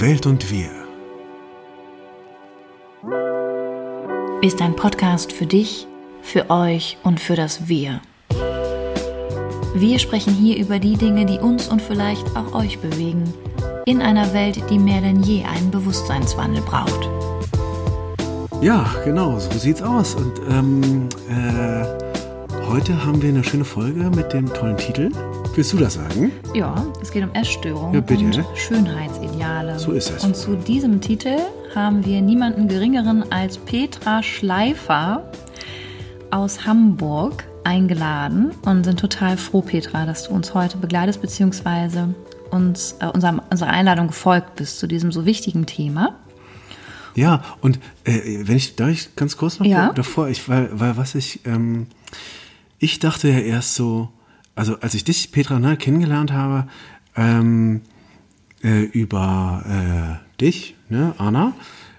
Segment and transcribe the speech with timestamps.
[0.00, 0.70] Welt und wir
[4.40, 5.86] ist ein Podcast für dich,
[6.22, 8.00] für euch und für das Wir.
[9.74, 13.24] Wir sprechen hier über die Dinge, die uns und vielleicht auch euch bewegen,
[13.84, 17.10] in einer Welt, die mehr denn je einen Bewusstseinswandel braucht.
[18.62, 20.14] Ja, genau, so sieht's aus.
[20.14, 21.84] Und ähm, äh,
[22.66, 25.10] heute haben wir eine schöne Folge mit dem tollen Titel.
[25.54, 26.32] Willst du das sagen?
[26.54, 28.24] Ja, es geht um Essstörungen Ja, bitte.
[28.24, 29.78] und Schönheitsideale.
[29.78, 30.24] So ist es.
[30.24, 31.36] Und zu diesem Titel
[31.74, 35.30] haben wir niemanden geringeren als Petra Schleifer
[36.30, 42.14] aus Hamburg eingeladen und sind total froh, Petra, dass du uns heute begleitest, beziehungsweise
[42.50, 46.16] uns äh, unserem, unserer Einladung gefolgt bist zu diesem so wichtigen Thema.
[47.16, 49.92] Ja, und äh, wenn ich, darf ich ganz kurz noch Ja.
[49.92, 51.88] davor, ich, weil, weil was ich, ähm,
[52.78, 54.08] ich dachte ja erst so,
[54.54, 56.68] also als ich dich, Petra, ne, kennengelernt habe,
[57.16, 57.82] ähm,
[58.62, 61.54] äh, über äh, dich, ne, Anna.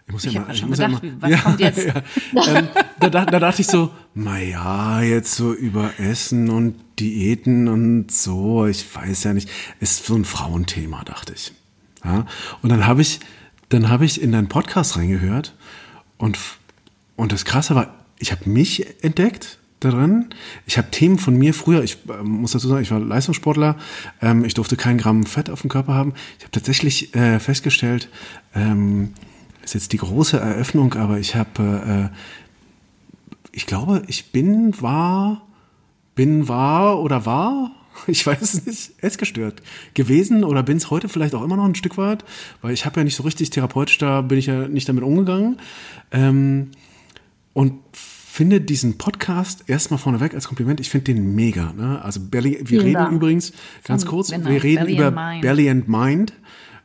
[0.08, 1.86] Ich muss Ich ja mal, schon muss ja gedacht, mal, wie- was kommt jetzt?
[2.34, 2.68] Ja, ähm,
[3.00, 8.66] da, da, da dachte ich so, naja, jetzt so über Essen und Diäten und so,
[8.68, 11.54] ich weiß ja nicht, ist so ein Frauenthema, dachte ich.
[12.04, 12.26] Ja?
[12.62, 13.20] Und dann habe ich,
[13.70, 15.56] dann habe ich in deinen Podcast reingehört
[16.18, 16.38] und,
[17.16, 20.30] und das Krasse war, ich habe mich entdeckt da drin.
[20.66, 23.76] Ich habe Themen von mir früher, ich äh, muss dazu sagen, ich war Leistungssportler,
[24.22, 26.14] ähm, ich durfte kein Gramm Fett auf dem Körper haben.
[26.38, 28.08] Ich habe tatsächlich äh, festgestellt,
[28.56, 29.14] ähm,
[29.64, 32.16] ist jetzt die große Eröffnung, aber ich habe, äh,
[33.52, 35.48] ich glaube, ich bin, war,
[36.16, 37.72] bin, war oder war,
[38.08, 39.64] ich weiß es nicht, essgestört
[39.96, 42.24] gewesen oder bin es heute vielleicht auch immer noch ein Stück weit,
[42.62, 45.58] weil ich habe ja nicht so richtig therapeutisch, da bin ich ja nicht damit umgegangen.
[46.12, 46.72] Ähm,
[47.54, 47.80] und
[48.32, 51.74] finde diesen Podcast erstmal vorneweg als Kompliment, ich finde den mega.
[51.74, 52.02] Ne?
[52.02, 53.12] Also Belly, wir Vielen reden Dank.
[53.14, 53.52] übrigens,
[53.84, 55.42] ganz kurz, genau, wir reden Belly über and.
[55.42, 56.34] Belly and Mind.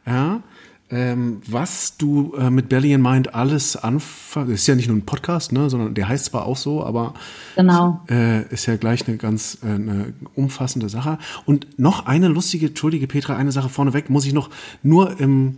[0.06, 0.42] Ja.
[0.88, 5.04] Ähm, was du äh, mit Belly and Mind alles anfasst, ist ja nicht nur ein
[5.04, 7.14] Podcast, ne, sondern der heißt zwar auch so, aber
[7.56, 8.04] Genau.
[8.08, 11.18] äh, ist ja gleich eine ganz äh, eine umfassende Sache.
[11.44, 14.48] Und noch eine lustige, entschuldige Petra, eine Sache vorneweg muss ich noch
[14.84, 15.56] nur im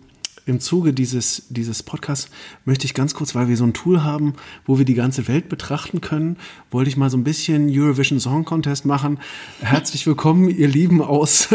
[0.49, 2.31] im Zuge dieses, dieses Podcasts
[2.65, 4.33] möchte ich ganz kurz, weil wir so ein Tool haben,
[4.65, 6.39] wo wir die ganze Welt betrachten können,
[6.71, 9.19] wollte ich mal so ein bisschen Eurovision Song Contest machen.
[9.61, 11.49] Herzlich willkommen, ihr Lieben aus,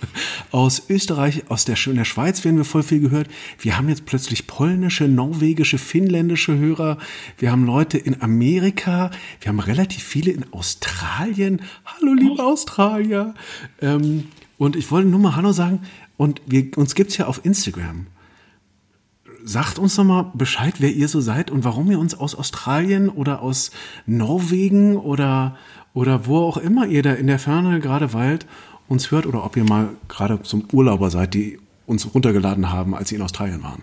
[0.50, 3.28] aus Österreich, aus der, in der Schweiz werden wir voll viel gehört.
[3.58, 6.96] Wir haben jetzt plötzlich polnische, norwegische, finnländische Hörer.
[7.36, 9.10] Wir haben Leute in Amerika.
[9.40, 11.60] Wir haben relativ viele in Australien.
[11.84, 13.34] Hallo, liebe Australier.
[13.82, 15.80] Ähm, und ich wollte nur mal Hallo sagen.
[16.16, 18.06] Und wir, uns gibt's ja auf Instagram
[19.48, 23.08] sagt uns doch mal Bescheid, wer ihr so seid und warum ihr uns aus Australien
[23.08, 23.70] oder aus
[24.04, 25.56] Norwegen oder,
[25.94, 28.46] oder wo auch immer ihr da in der Ferne gerade weilt
[28.88, 33.08] uns hört oder ob ihr mal gerade zum Urlauber seid, die uns runtergeladen haben, als
[33.08, 33.82] sie in Australien waren.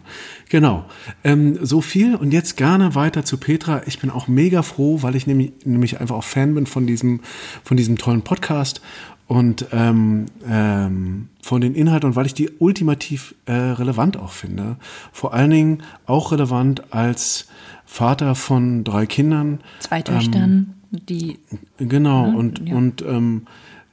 [0.50, 0.86] Genau.
[1.24, 3.82] Ähm, so viel und jetzt gerne weiter zu Petra.
[3.88, 7.22] Ich bin auch mega froh, weil ich nämlich, nämlich einfach auch Fan bin von diesem,
[7.64, 8.82] von diesem tollen Podcast
[9.28, 14.78] und ähm, ähm, von den Inhalten und weil ich die ultimativ äh, relevant auch finde.
[15.12, 17.48] Vor allen Dingen auch relevant als
[17.86, 19.60] Vater von drei Kindern.
[19.80, 21.40] Zwei Töchtern, die
[21.78, 22.38] Genau, Ne?
[22.38, 22.76] und, Ja.
[22.76, 23.48] und, ähm,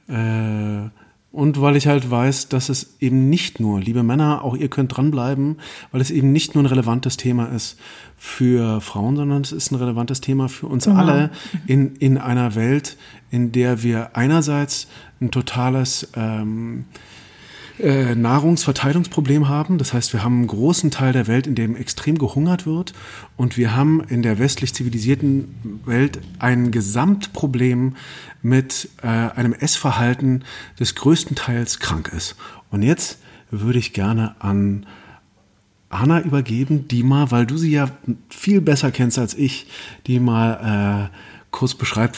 [0.07, 0.89] äh,
[1.33, 4.95] und weil ich halt weiß, dass es eben nicht nur, liebe Männer, auch ihr könnt
[4.95, 5.57] dranbleiben,
[5.91, 7.79] weil es eben nicht nur ein relevantes Thema ist
[8.15, 11.31] für Frauen, sondern es ist ein relevantes Thema für uns alle
[11.65, 12.97] in, in einer Welt,
[13.31, 14.87] in der wir einerseits
[15.21, 16.85] ein totales ähm,
[17.79, 19.79] äh, Nahrungsverteilungsproblem haben.
[19.79, 22.93] Das heißt, wir haben einen großen Teil der Welt, in dem extrem gehungert wird.
[23.35, 27.95] Und wir haben in der westlich zivilisierten Welt ein Gesamtproblem
[28.43, 30.43] mit äh, einem Essverhalten,
[30.77, 32.35] das größtenteils krank ist.
[32.69, 33.17] Und jetzt
[33.49, 34.85] würde ich gerne an
[35.89, 37.89] Anna übergeben, die mal, weil du sie ja
[38.29, 39.67] viel besser kennst als ich,
[40.07, 41.17] die mal äh,
[41.51, 42.17] kurz beschreibt,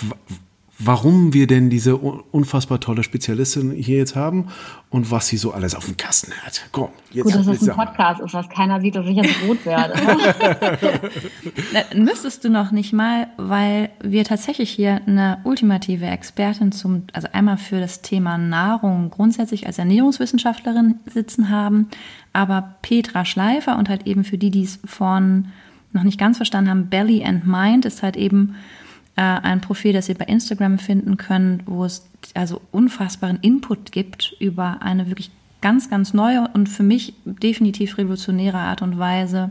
[0.78, 4.48] warum wir denn diese un- unfassbar tolle Spezialistin hier jetzt haben
[4.90, 6.68] und was sie so alles auf dem Kasten hat.
[6.72, 7.76] Komm, jetzt Gut, dass es jetzt ein.
[7.76, 9.94] Podcast ist, dass keiner sieht, dass ich jetzt rot werde.
[11.96, 17.58] Müsstest du noch nicht mal, weil wir tatsächlich hier eine ultimative Expertin zum, also einmal
[17.58, 21.88] für das Thema Nahrung grundsätzlich als Ernährungswissenschaftlerin sitzen haben,
[22.34, 25.48] aber Petra Schleifer und halt eben für die, die es vorhin
[25.94, 28.56] noch nicht ganz verstanden haben, Belly and Mind ist halt eben
[29.16, 34.36] äh, ein Profil, das ihr bei Instagram finden könnt, wo es also unfassbaren Input gibt
[34.40, 35.32] über eine wirklich
[35.62, 39.50] ganz, ganz neue und für mich definitiv revolutionäre Art und Weise,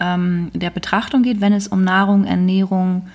[0.00, 3.08] ähm, der Betrachtung geht, wenn es um Nahrung, Ernährung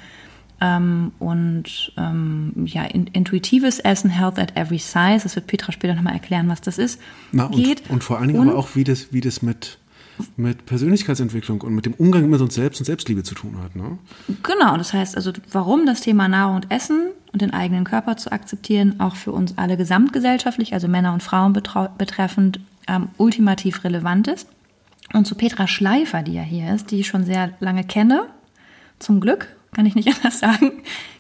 [0.62, 5.94] ähm, und ähm, ja, in, intuitives Essen, Health at every size, das wird Petra später
[5.95, 7.00] nochmal erklären, was das ist,
[7.31, 7.81] Na, geht.
[7.83, 9.77] und, und vor allen Dingen Und- aber auch, wie das, wie das mit,
[10.38, 13.75] mit Persönlichkeitsentwicklung und mit dem Umgang mit uns selbst und Selbstliebe zu tun hat.
[13.75, 13.98] Ne?
[14.44, 18.31] Genau, das heißt also, warum das Thema Nahrung und Essen und den eigenen Körper zu
[18.31, 24.48] akzeptieren, auch für uns alle gesamtgesellschaftlich, also Männer und Frauen betreffend, ähm, ultimativ relevant ist.
[25.13, 28.27] Und zu Petra Schleifer, die ja hier ist, die ich schon sehr lange kenne,
[29.00, 30.71] zum Glück, kann ich nicht anders sagen,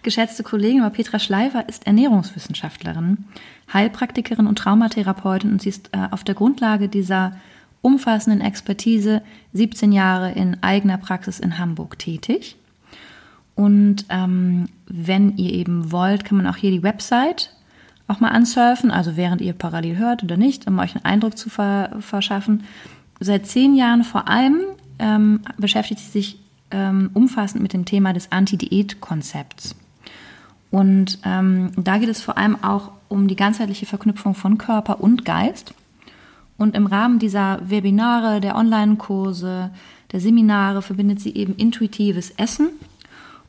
[0.03, 3.25] geschätzte Kollegin, aber Petra Schleifer ist Ernährungswissenschaftlerin,
[3.71, 7.37] Heilpraktikerin und Traumatherapeutin und sie ist äh, auf der Grundlage dieser
[7.81, 9.21] umfassenden Expertise
[9.53, 12.55] 17 Jahre in eigener Praxis in Hamburg tätig.
[13.55, 17.53] Und ähm, wenn ihr eben wollt, kann man auch hier die Website
[18.07, 21.49] auch mal ansurfen, also während ihr parallel hört oder nicht, um euch einen Eindruck zu
[21.49, 22.63] ver verschaffen.
[23.19, 24.61] Seit zehn Jahren vor allem
[24.97, 26.39] ähm, beschäftigt sie sich
[26.71, 29.75] ähm, umfassend mit dem Thema des Anti-Diät-Konzepts.
[30.71, 35.25] Und ähm, da geht es vor allem auch um die ganzheitliche Verknüpfung von Körper und
[35.25, 35.73] Geist.
[36.59, 39.71] Und im Rahmen dieser Webinare, der Online-Kurse,
[40.11, 42.69] der Seminare verbindet sie eben intuitives Essen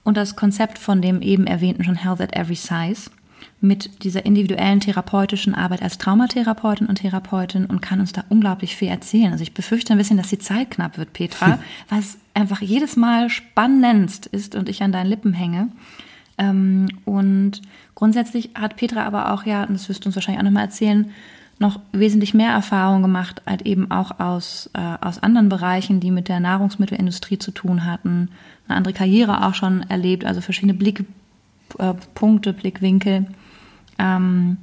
[0.04, 3.10] und das Konzept von dem eben erwähnten schon Health at Every Size
[3.60, 8.88] mit dieser individuellen therapeutischen Arbeit als Traumatherapeutin und Therapeutin und kann uns da unglaublich viel
[8.88, 9.32] erzählen.
[9.32, 11.58] Also ich befürchte ein bisschen, dass die Zeit knapp wird, Petra,
[11.88, 15.68] was einfach jedes Mal spannendst ist und ich an deinen Lippen hänge.
[16.38, 17.60] Ähm, und
[17.94, 21.10] grundsätzlich hat Petra aber auch ja, und das wirst du uns wahrscheinlich auch nochmal erzählen,
[21.60, 26.28] noch wesentlich mehr Erfahrung gemacht, halt eben auch aus, äh, aus anderen Bereichen, die mit
[26.28, 28.30] der Nahrungsmittelindustrie zu tun hatten,
[28.66, 33.26] eine andere Karriere auch schon erlebt, also verschiedene Blickpunkte, äh, Blickwinkel,
[33.98, 34.56] ähm,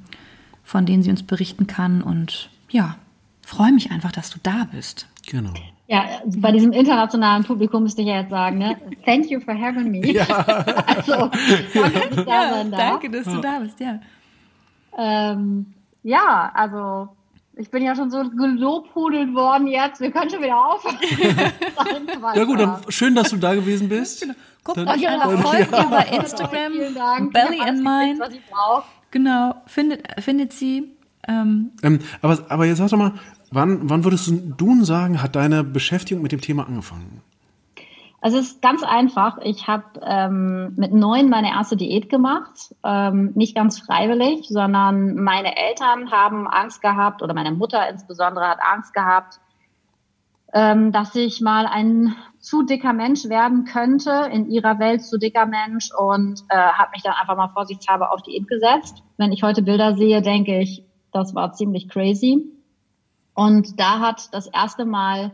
[0.63, 2.01] von denen sie uns berichten kann.
[2.01, 2.95] Und ja,
[3.44, 5.07] freue mich einfach, dass du da bist.
[5.27, 5.53] Genau.
[5.85, 8.75] Ja, bei diesem internationalen Publikum müsste ich ja jetzt sagen, ne?
[9.05, 10.13] Thank you for having me.
[10.13, 10.25] Ja.
[10.25, 11.11] also,
[11.73, 12.79] danke, dass ich da ja, sein darf.
[12.79, 13.99] Danke, dass du da bist, ja.
[14.97, 15.67] Ähm,
[16.07, 17.09] ja, also
[17.57, 20.00] ich bin ja schon so gelobhudelt worden jetzt.
[20.00, 20.98] Wir können schon wieder aufhören.
[22.36, 24.21] ja gut, dann schön, dass du da gewesen bist.
[24.21, 24.33] Genau.
[24.63, 25.86] Guckt dann, euch einfach folgt ja.
[25.86, 28.19] über Instagram, Belly and Mine.
[29.12, 30.94] Genau, findet, findet sie.
[31.27, 33.13] Ähm, ähm, aber, aber jetzt sag doch mal,
[33.51, 37.21] wann, wann würdest du sagen, hat deine Beschäftigung mit dem Thema angefangen?
[38.27, 39.38] Also es ist ganz einfach.
[39.41, 42.75] Ich habe ähm, mit neun meine erste Diät gemacht.
[42.83, 48.59] Ähm, nicht ganz freiwillig, sondern meine Eltern haben Angst gehabt oder meine Mutter insbesondere hat
[48.62, 49.39] Angst gehabt,
[50.51, 55.45] ähm, dass ich mal ein zu dicker Mensch werden könnte, in ihrer Welt zu dicker
[55.45, 59.03] Mensch und äh, habe mich dann einfach mal vorsichtshalber auf Diät gesetzt.
[59.15, 60.83] Wenn ich heute Bilder sehe, denke ich,
[61.13, 62.45] das war ziemlich crazy.
[63.33, 65.31] Und da hat das erste Mal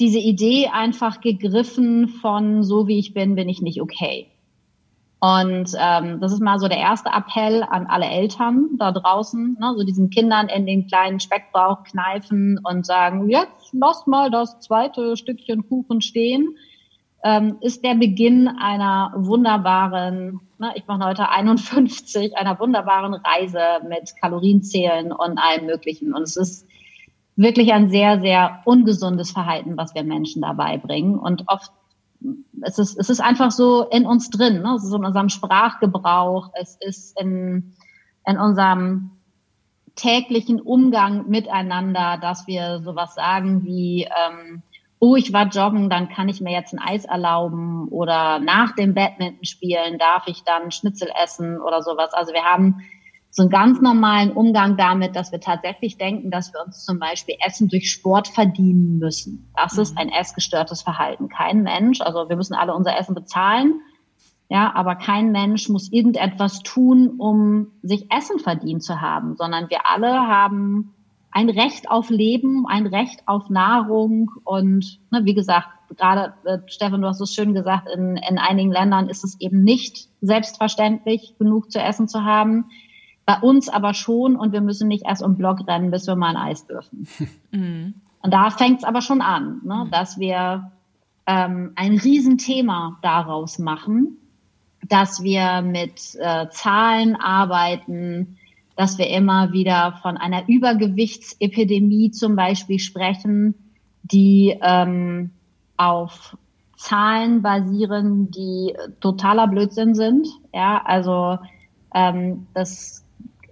[0.00, 4.28] diese Idee einfach gegriffen von so wie ich bin, bin ich nicht okay.
[5.20, 9.74] Und ähm, das ist mal so der erste Appell an alle Eltern da draußen, ne,
[9.76, 15.18] so diesen Kindern in den kleinen Speckbauch kneifen und sagen, jetzt lass mal das zweite
[15.18, 16.56] Stückchen Kuchen stehen,
[17.22, 24.16] ähm, ist der Beginn einer wunderbaren, ne, ich mache heute 51, einer wunderbaren Reise mit
[24.22, 26.14] Kalorienzählen und allem Möglichen.
[26.14, 26.66] Und es ist
[27.40, 31.18] wirklich ein sehr, sehr ungesundes Verhalten, was wir Menschen dabei bringen.
[31.18, 31.72] Und oft
[32.62, 34.60] es ist, es ist einfach so in uns drin.
[34.60, 34.74] Ne?
[34.76, 37.74] Es ist in unserem Sprachgebrauch, es ist in,
[38.26, 39.12] in unserem
[39.96, 44.62] täglichen Umgang miteinander, dass wir sowas sagen wie, ähm,
[44.98, 48.92] oh, ich war joggen, dann kann ich mir jetzt ein Eis erlauben oder nach dem
[48.92, 52.12] Badminton spielen darf ich dann Schnitzel essen oder sowas.
[52.12, 52.82] Also wir haben
[53.30, 57.36] so einen ganz normalen Umgang damit, dass wir tatsächlich denken, dass wir uns zum Beispiel
[57.46, 59.50] Essen durch Sport verdienen müssen.
[59.56, 59.82] Das mhm.
[59.82, 61.28] ist ein essgestörtes Verhalten.
[61.28, 63.80] Kein Mensch, also wir müssen alle unser Essen bezahlen,
[64.48, 69.86] ja, aber kein Mensch muss irgendetwas tun, um sich Essen verdient zu haben, sondern wir
[69.86, 70.92] alle haben
[71.30, 77.00] ein Recht auf Leben, ein Recht auf Nahrung und ne, wie gesagt, gerade äh, Stefan,
[77.00, 81.70] du hast es schön gesagt, in, in einigen Ländern ist es eben nicht selbstverständlich, genug
[81.70, 82.66] zu essen zu haben.
[83.30, 86.30] Bei uns aber schon und wir müssen nicht erst um Block rennen, bis wir mal
[86.30, 87.06] ein Eis dürfen.
[87.52, 87.94] Mhm.
[88.22, 89.90] Und da fängt es aber schon an, ne, mhm.
[89.92, 90.72] dass wir
[91.26, 94.16] ähm, ein Riesenthema daraus machen,
[94.88, 98.36] dass wir mit äh, Zahlen arbeiten,
[98.76, 103.54] dass wir immer wieder von einer Übergewichtsepidemie zum Beispiel sprechen,
[104.02, 105.30] die ähm,
[105.76, 106.36] auf
[106.76, 110.26] Zahlen basieren, die totaler Blödsinn sind.
[110.52, 111.38] Ja, also
[111.94, 112.99] ähm, das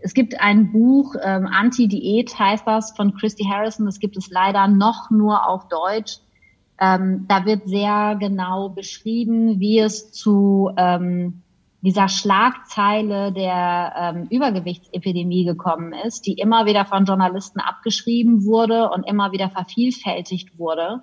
[0.01, 3.87] es gibt ein Buch, ähm, Anti-Diät heißt das, von Christy Harrison.
[3.87, 6.19] Das gibt es leider noch nur auf Deutsch.
[6.81, 11.43] Ähm, da wird sehr genau beschrieben, wie es zu ähm,
[11.81, 19.05] dieser Schlagzeile der ähm, Übergewichtsepidemie gekommen ist, die immer wieder von Journalisten abgeschrieben wurde und
[19.05, 21.03] immer wieder vervielfältigt wurde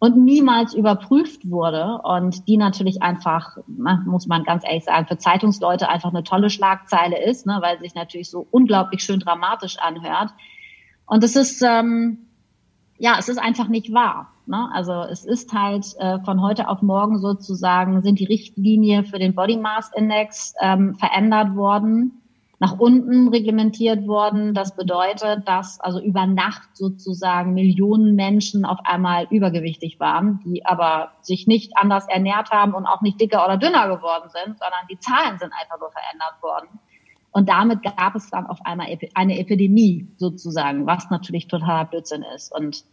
[0.00, 5.90] und niemals überprüft wurde und die natürlich einfach, muss man ganz ehrlich sagen, für Zeitungsleute
[5.90, 10.30] einfach eine tolle Schlagzeile ist, ne, weil sich natürlich so unglaublich schön dramatisch anhört.
[11.04, 12.30] Und es ist, ähm,
[12.96, 14.32] ja, es ist einfach nicht wahr.
[14.46, 14.70] Ne?
[14.72, 19.34] Also es ist halt äh, von heute auf morgen sozusagen sind die Richtlinie für den
[19.34, 22.19] Body Mass Index ähm, verändert worden,
[22.60, 24.52] nach unten reglementiert worden.
[24.52, 31.12] Das bedeutet, dass also über Nacht sozusagen Millionen Menschen auf einmal übergewichtig waren, die aber
[31.22, 34.98] sich nicht anders ernährt haben und auch nicht dicker oder dünner geworden sind, sondern die
[34.98, 36.68] Zahlen sind einfach nur verändert worden.
[37.32, 42.54] Und damit gab es dann auf einmal eine Epidemie sozusagen, was natürlich totaler Blödsinn ist.
[42.54, 42.84] Und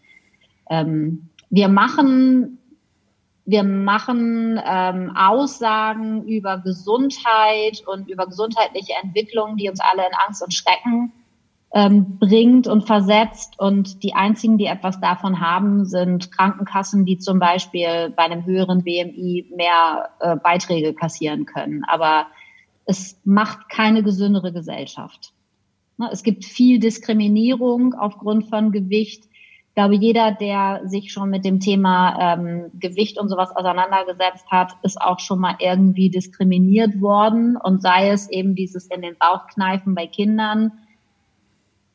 [0.70, 2.60] ähm, wir machen
[3.48, 10.44] wir machen ähm, Aussagen über Gesundheit und über gesundheitliche Entwicklungen, die uns alle in Angst
[10.44, 11.14] und Schrecken
[11.74, 13.58] ähm, bringt und versetzt.
[13.58, 18.84] Und die einzigen, die etwas davon haben, sind Krankenkassen, die zum Beispiel bei einem höheren
[18.84, 21.86] BMI mehr äh, Beiträge kassieren können.
[21.86, 22.28] Aber
[22.84, 25.32] es macht keine gesündere Gesellschaft.
[25.98, 29.27] Ne, es gibt viel Diskriminierung aufgrund von Gewicht.
[29.78, 34.76] Ich glaube, jeder, der sich schon mit dem Thema ähm, Gewicht und sowas auseinandergesetzt hat,
[34.82, 37.58] ist auch schon mal irgendwie diskriminiert worden.
[37.58, 40.72] Und sei es eben dieses in den Bauch kneifen bei Kindern.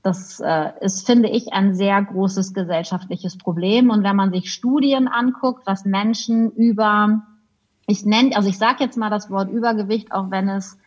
[0.04, 3.90] Das äh, ist, finde ich, ein sehr großes gesellschaftliches Problem.
[3.90, 7.22] Und wenn man sich Studien anguckt, was Menschen über,
[7.88, 10.78] ich nenne, also ich sage jetzt mal das Wort Übergewicht, auch wenn es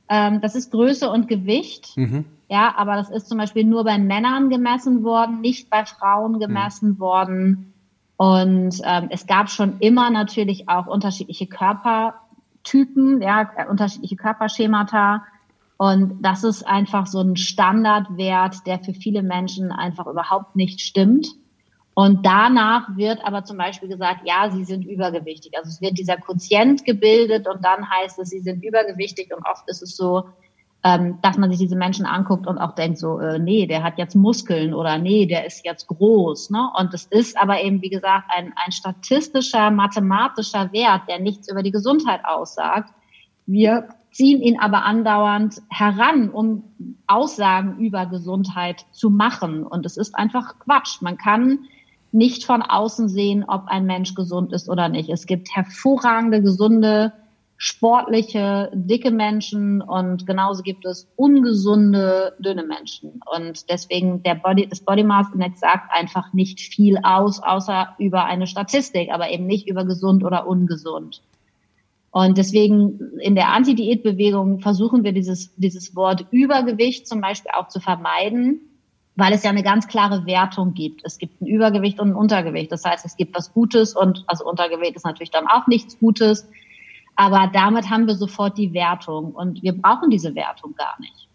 [0.10, 1.96] Ähm, das ist Größe und Gewicht.
[1.96, 2.26] Mhm.
[2.50, 6.92] Ja, aber das ist zum Beispiel nur bei Männern gemessen worden, nicht bei Frauen gemessen
[6.92, 7.00] mhm.
[7.00, 7.74] worden.
[8.18, 15.24] Und ähm, es gab schon immer natürlich auch unterschiedliche Körpertypen, ja, äh, unterschiedliche Körperschemata.
[15.78, 21.28] Und das ist einfach so ein Standardwert, der für viele Menschen einfach überhaupt nicht stimmt.
[21.94, 25.58] Und danach wird aber zum Beispiel gesagt, ja, sie sind übergewichtig.
[25.58, 29.36] Also es wird dieser Quotient gebildet und dann heißt es, sie sind übergewichtig.
[29.36, 30.30] Und oft ist es so,
[30.84, 33.98] ähm, dass man sich diese Menschen anguckt und auch denkt so, äh, nee, der hat
[33.98, 36.52] jetzt Muskeln oder nee, der ist jetzt groß.
[36.52, 36.70] Ne?
[36.78, 41.64] Und es ist aber eben, wie gesagt, ein, ein statistischer, mathematischer Wert, der nichts über
[41.64, 42.94] die Gesundheit aussagt.
[43.46, 46.64] Wir ziehen ihn aber andauernd heran, um
[47.08, 49.64] Aussagen über Gesundheit zu machen.
[49.64, 51.02] Und es ist einfach Quatsch.
[51.02, 51.60] Man kann
[52.12, 55.10] nicht von außen sehen, ob ein Mensch gesund ist oder nicht.
[55.10, 57.14] Es gibt hervorragende, gesunde,
[57.62, 63.20] sportliche, dicke Menschen und genauso gibt es ungesunde, dünne Menschen.
[63.38, 68.24] Und deswegen der Body, das Body Mass Index sagt einfach nicht viel aus, außer über
[68.24, 71.22] eine Statistik, aber eben nicht über gesund oder ungesund.
[72.12, 77.82] Und deswegen in der Anti-Diät-Bewegung versuchen wir dieses, dieses Wort Übergewicht zum Beispiel auch zu
[77.82, 78.62] vermeiden,
[79.20, 81.02] weil es ja eine ganz klare Wertung gibt.
[81.04, 82.72] Es gibt ein Übergewicht und ein Untergewicht.
[82.72, 86.48] Das heißt, es gibt was Gutes und also Untergewicht ist natürlich dann auch nichts Gutes.
[87.16, 91.28] Aber damit haben wir sofort die Wertung und wir brauchen diese Wertung gar nicht.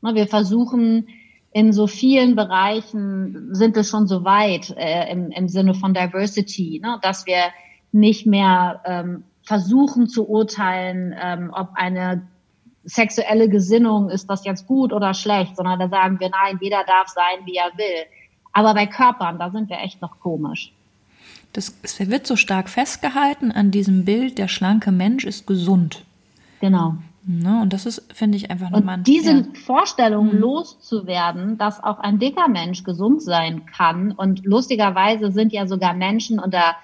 [0.00, 1.08] Wir versuchen
[1.52, 6.80] in so vielen Bereichen sind wir schon so weit äh, im, im Sinne von Diversity,
[6.82, 7.50] ne, dass wir
[7.92, 12.26] nicht mehr ähm, versuchen zu urteilen, ähm, ob eine
[12.84, 17.08] sexuelle Gesinnung, ist das jetzt gut oder schlecht, sondern da sagen wir, nein, jeder darf
[17.08, 18.06] sein, wie er will.
[18.52, 20.72] Aber bei Körpern, da sind wir echt noch komisch.
[21.52, 26.04] Das, es wird so stark festgehalten an diesem Bild, der schlanke Mensch ist gesund.
[26.60, 26.96] Genau.
[27.24, 28.98] Ne, und das ist, finde ich, einfach nochmal.
[28.98, 29.44] Und diese ja.
[29.64, 30.40] Vorstellung mhm.
[30.40, 34.10] loszuwerden, dass auch ein dicker Mensch gesund sein kann.
[34.10, 36.74] Und lustigerweise sind ja sogar Menschen, da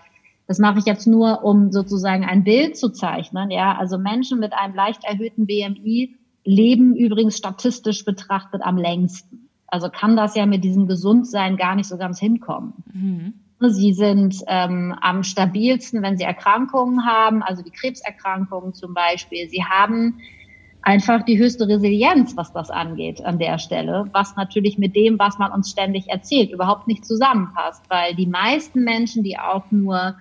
[0.49, 3.51] das mache ich jetzt nur, um sozusagen ein Bild zu zeichnen.
[3.51, 9.51] Ja, also Menschen mit einem leicht erhöhten BMI leben übrigens statistisch betrachtet am längsten.
[9.67, 12.73] Also kann das ja mit diesem Gesundsein gar nicht so ganz hinkommen.
[12.91, 13.35] Mhm.
[13.69, 19.51] Sie sind ähm, am stabilsten, wenn sie Erkrankungen haben, also die Krebserkrankungen zum Beispiel.
[19.51, 20.21] Sie haben
[20.81, 25.39] einfach die höchste Resilienz, was das angeht an der Stelle, was natürlich mit dem, was
[25.39, 30.15] man uns ständig erzählt, überhaupt nicht zusammenpasst, weil die meisten Menschen, die auch nur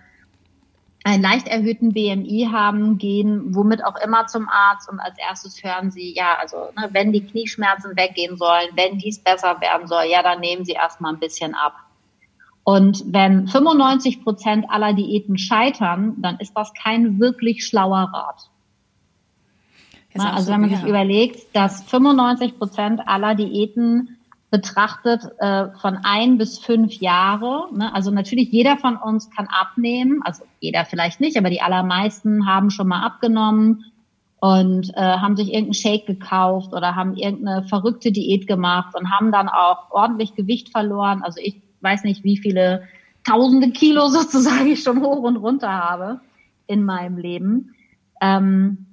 [1.03, 5.91] einen leicht erhöhten BMI haben, gehen womit auch immer zum Arzt und als erstes hören
[5.91, 10.21] sie, ja, also ne, wenn die Knieschmerzen weggehen sollen, wenn dies besser werden soll, ja,
[10.23, 11.75] dann nehmen sie erstmal ein bisschen ab.
[12.63, 18.49] Und wenn 95 Prozent aller Diäten scheitern, dann ist das kein wirklich schlauer Rat.
[20.13, 24.16] Na, also wenn man sich überlegt, dass 95 Prozent aller Diäten
[24.49, 27.67] betrachtet äh, von ein bis fünf Jahre.
[27.73, 27.93] Ne?
[27.93, 32.69] Also natürlich jeder von uns kann abnehmen, also jeder vielleicht nicht, aber die allermeisten haben
[32.69, 33.85] schon mal abgenommen
[34.39, 39.31] und äh, haben sich irgendeinen Shake gekauft oder haben irgendeine verrückte Diät gemacht und haben
[39.31, 41.23] dann auch ordentlich Gewicht verloren.
[41.23, 42.83] Also ich weiß nicht, wie viele
[43.25, 46.21] tausende Kilo sozusagen ich schon hoch und runter habe
[46.67, 47.75] in meinem Leben.
[48.21, 48.86] Ähm,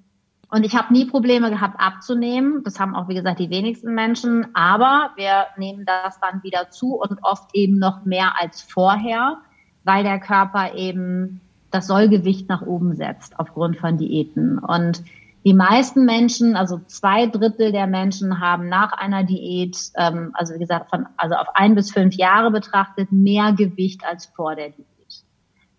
[0.54, 2.62] und ich habe nie Probleme gehabt abzunehmen.
[2.62, 4.54] Das haben auch, wie gesagt, die wenigsten Menschen.
[4.54, 9.38] Aber wir nehmen das dann wieder zu und oft eben noch mehr als vorher,
[9.82, 11.40] weil der Körper eben
[11.72, 14.60] das Sollgewicht nach oben setzt aufgrund von Diäten.
[14.60, 15.02] Und
[15.44, 20.60] die meisten Menschen, also zwei Drittel der Menschen, haben nach einer Diät, ähm, also wie
[20.60, 24.86] gesagt, von, also auf ein bis fünf Jahre betrachtet, mehr Gewicht als vor der Diät.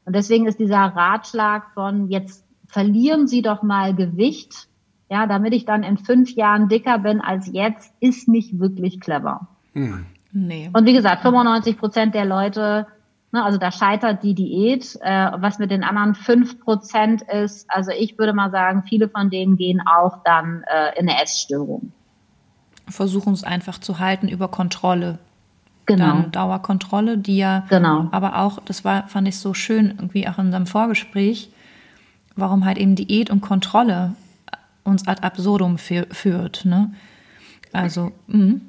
[0.04, 2.45] Und deswegen ist dieser Ratschlag von jetzt
[2.76, 4.68] verlieren Sie doch mal Gewicht,
[5.10, 9.48] ja, damit ich dann in fünf Jahren dicker bin als jetzt, ist nicht wirklich clever.
[9.72, 10.06] Hm.
[10.34, 10.70] Nee.
[10.74, 12.86] Und wie gesagt, 95 Prozent der Leute,
[13.32, 15.00] ne, also da scheitert die Diät.
[15.00, 19.30] Äh, was mit den anderen fünf Prozent ist, also ich würde mal sagen, viele von
[19.30, 21.94] denen gehen auch dann äh, in eine Essstörung.
[22.90, 25.20] Versuchen es einfach zu halten über Kontrolle.
[25.86, 26.08] Genau.
[26.08, 28.10] Dann Dauerkontrolle, die ja genau.
[28.12, 31.52] aber auch, das war, fand ich so schön, irgendwie auch in unserem Vorgespräch,
[32.36, 34.16] warum halt eben Diät und Kontrolle
[34.84, 36.66] uns ad absurdum führt.
[36.66, 36.94] Ne?
[37.74, 38.62] Also, mh.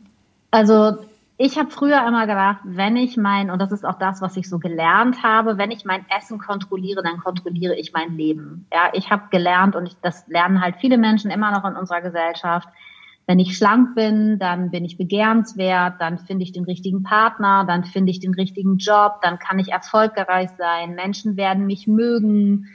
[0.50, 0.98] also
[1.38, 4.48] ich habe früher immer gedacht, wenn ich mein, und das ist auch das, was ich
[4.48, 8.66] so gelernt habe, wenn ich mein Essen kontrolliere, dann kontrolliere ich mein Leben.
[8.72, 12.00] Ja, ich habe gelernt und ich, das lernen halt viele Menschen immer noch in unserer
[12.00, 12.68] Gesellschaft.
[13.26, 17.84] Wenn ich schlank bin, dann bin ich begehrenswert, dann finde ich den richtigen Partner, dann
[17.84, 22.66] finde ich den richtigen Job, dann kann ich erfolgreich sein, Menschen werden mich mögen,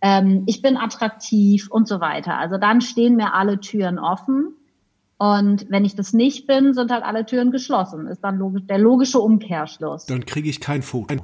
[0.00, 2.38] ähm, ich bin attraktiv und so weiter.
[2.38, 4.54] Also dann stehen mir alle Türen offen.
[5.18, 8.06] Und wenn ich das nicht bin, sind halt alle Türen geschlossen.
[8.06, 10.06] Ist dann logisch, der logische Umkehrschluss.
[10.06, 11.16] Dann kriege ich kein Foto.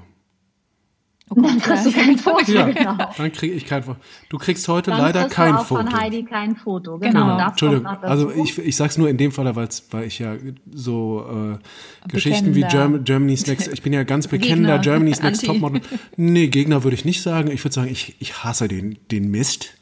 [1.30, 2.96] Oh dann kriegst du kein Foto, ja, genau.
[3.16, 3.98] Dann kriege ich kein Foto.
[4.28, 5.82] Du kriegst heute dann leider kriegst kein du auch Foto.
[5.82, 7.36] von Heidi kein Foto, genau.
[7.36, 7.48] genau.
[7.48, 10.34] Entschuldigung, also ich, ich sag's nur in dem Fall, weil, weil ich ja
[10.70, 11.58] so
[12.04, 15.80] äh, Geschichten wie Germ Germany's Next, ich bin ja ganz bekennender Germany's Next Topmodel.
[16.16, 17.50] Nee, Gegner würde ich nicht sagen.
[17.50, 19.74] Ich würde sagen, ich, ich hasse den, den Mist.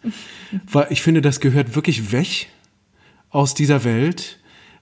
[0.70, 2.48] weil ich finde, das gehört wirklich weg
[3.30, 4.39] aus dieser Welt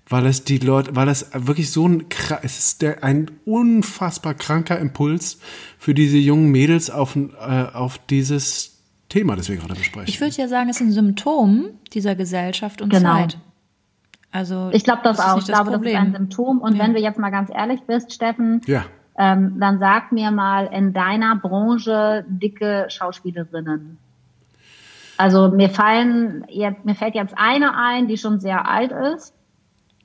[0.08, 2.06] weil es die Leute, weil es wirklich so ein,
[2.42, 5.38] es ist der, ein unfassbar kranker Impuls
[5.78, 10.08] für diese jungen Mädels auf, äh, auf dieses Thema, das wir gerade besprechen.
[10.08, 13.16] Ich würde ja sagen, es ist ein Symptom dieser Gesellschaft und genau.
[13.16, 13.38] Zeit.
[14.30, 15.38] Also ich glaube das, das auch.
[15.38, 15.94] Ich glaube, Problem.
[15.94, 16.58] das ist ein Symptom.
[16.60, 16.84] Und ja.
[16.84, 18.84] wenn du jetzt mal ganz ehrlich bist, Steffen, ja.
[19.16, 23.98] ähm, dann sag mir mal in deiner Branche dicke Schauspielerinnen.
[25.16, 29.34] Also mir fallen jetzt, mir fällt jetzt eine ein, die schon sehr alt ist.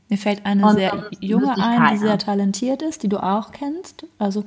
[0.09, 4.05] Mir fällt eine und sehr junge ein, die sehr talentiert ist, die du auch kennst.
[4.19, 4.43] Also,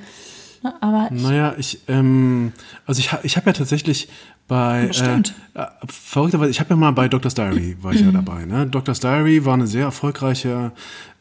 [0.63, 2.53] ne, aber ich naja, ich, ähm,
[2.87, 4.09] also ich, ich habe ja tatsächlich
[4.49, 5.35] bei Bestimmt.
[5.55, 8.45] Äh, äh, verrückterweise, ich habe ja mal bei Doctor's Diary war ich ja dabei.
[8.45, 8.67] Ne?
[8.67, 10.73] Doctor's Diary war eine sehr erfolgreiche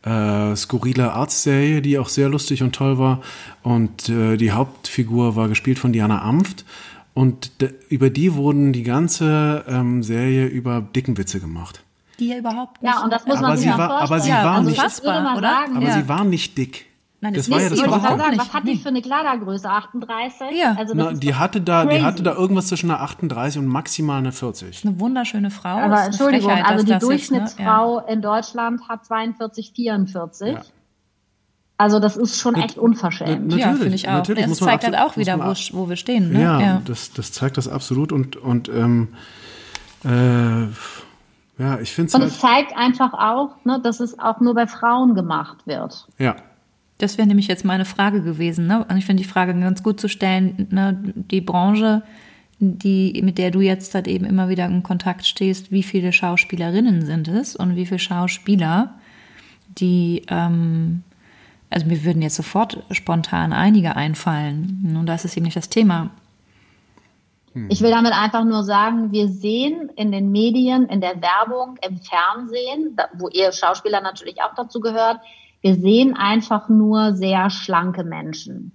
[0.04, 3.22] äh, skurrile Arztserie, die auch sehr lustig und toll war.
[3.64, 6.66] Und äh, die Hauptfigur war gespielt von Diana Amft.
[7.14, 7.52] Und
[7.90, 11.85] über die wurden die ganze ähm, Serie über Dickenwitze gemacht.
[12.20, 12.94] Die ja überhaupt nicht.
[12.94, 15.42] Ja, und das muss man sich war, Aber sie war also nicht, oder?
[15.42, 15.94] Sagen, aber ja.
[15.94, 16.88] sie war nicht dick.
[17.22, 18.18] Nein, das, das war ja das Verrückte.
[18.18, 19.68] Sagen, was hat die für eine Kleidergröße?
[19.68, 20.48] 38?
[20.52, 20.76] Ja.
[20.78, 24.32] Also Na, die hatte da, die hatte da irgendwas zwischen einer 38 und maximal eine
[24.32, 24.86] 40.
[24.86, 25.78] Eine wunderschöne Frau.
[25.78, 28.10] Aber Entschuldigung, Frechheit, also die Durchschnittsfrau ist, ne?
[28.10, 28.14] ja.
[28.14, 30.54] in Deutschland hat 42, 44.
[30.54, 30.62] Ja.
[31.78, 33.48] Also das ist schon echt unverschämt.
[33.48, 34.14] Na, ja, finde ich auch.
[34.14, 36.32] Natürlich das zeigt halt auch wieder, wo, wo wir stehen.
[36.32, 36.42] Ne?
[36.42, 38.12] Ja, ja, Das, das zeigt das absolut.
[38.12, 39.10] Und, und ähm,
[40.04, 40.68] äh,
[41.58, 42.16] ja, ich finde es.
[42.16, 46.08] Und halt es zeigt einfach auch, ne, dass es auch nur bei Frauen gemacht wird.
[46.18, 46.36] Ja.
[46.98, 48.68] Das wäre nämlich jetzt meine Frage gewesen.
[48.68, 48.86] Ne?
[48.86, 50.68] Und ich finde die Frage ganz gut zu stellen.
[50.72, 51.14] Ne?
[51.30, 52.04] Die Branche,
[52.60, 57.06] die, mit der du jetzt halt eben immer wieder in Kontakt stehst, wie viele Schauspielerinnen
[57.06, 58.94] sind es und wie viele Schauspieler,
[59.78, 61.04] die, ähm,
[61.70, 64.96] also mir würden jetzt sofort spontan einige einfallen.
[64.98, 66.12] Und das ist eben nicht das Thema.
[67.56, 67.68] Hm.
[67.72, 71.98] Ich will damit einfach nur sagen, wir sehen in den Medien, in der Werbung, im
[71.98, 75.20] Fernsehen, wo ihr Schauspieler natürlich auch dazu gehört,
[75.62, 78.72] wir sehen einfach nur sehr schlanke Menschen.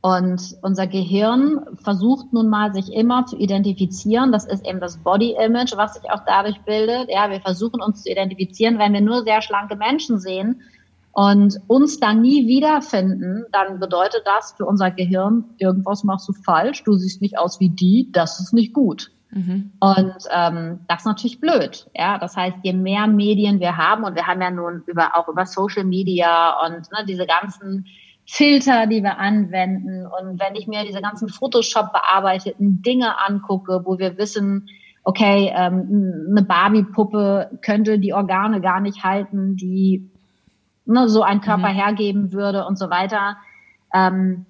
[0.00, 4.32] Und unser Gehirn versucht nun mal, sich immer zu identifizieren.
[4.32, 7.08] Das ist eben das Body Image, was sich auch dadurch bildet.
[7.08, 8.78] Ja, wir versuchen uns zu identifizieren.
[8.78, 10.62] Wenn wir nur sehr schlanke Menschen sehen
[11.12, 16.84] und uns dann nie wiederfinden, dann bedeutet das für unser Gehirn, irgendwas machst du falsch,
[16.84, 19.10] du siehst nicht aus wie die, das ist nicht gut.
[19.30, 19.72] Mhm.
[19.80, 21.88] Und ähm, das ist natürlich blöd.
[21.94, 25.28] Ja, das heißt, je mehr Medien wir haben und wir haben ja nun über auch
[25.28, 27.86] über Social Media und ne, diese ganzen
[28.26, 30.06] Filter, die wir anwenden.
[30.06, 34.68] Und wenn ich mir diese ganzen Photoshop bearbeiteten Dinge angucke, wo wir wissen,
[35.02, 40.11] okay, ähm, eine Barbie-Puppe könnte die Organe gar nicht halten, die
[40.84, 41.76] ne, so ein Körper mhm.
[41.76, 43.36] hergeben würde und so weiter,
[43.94, 44.46] ähm,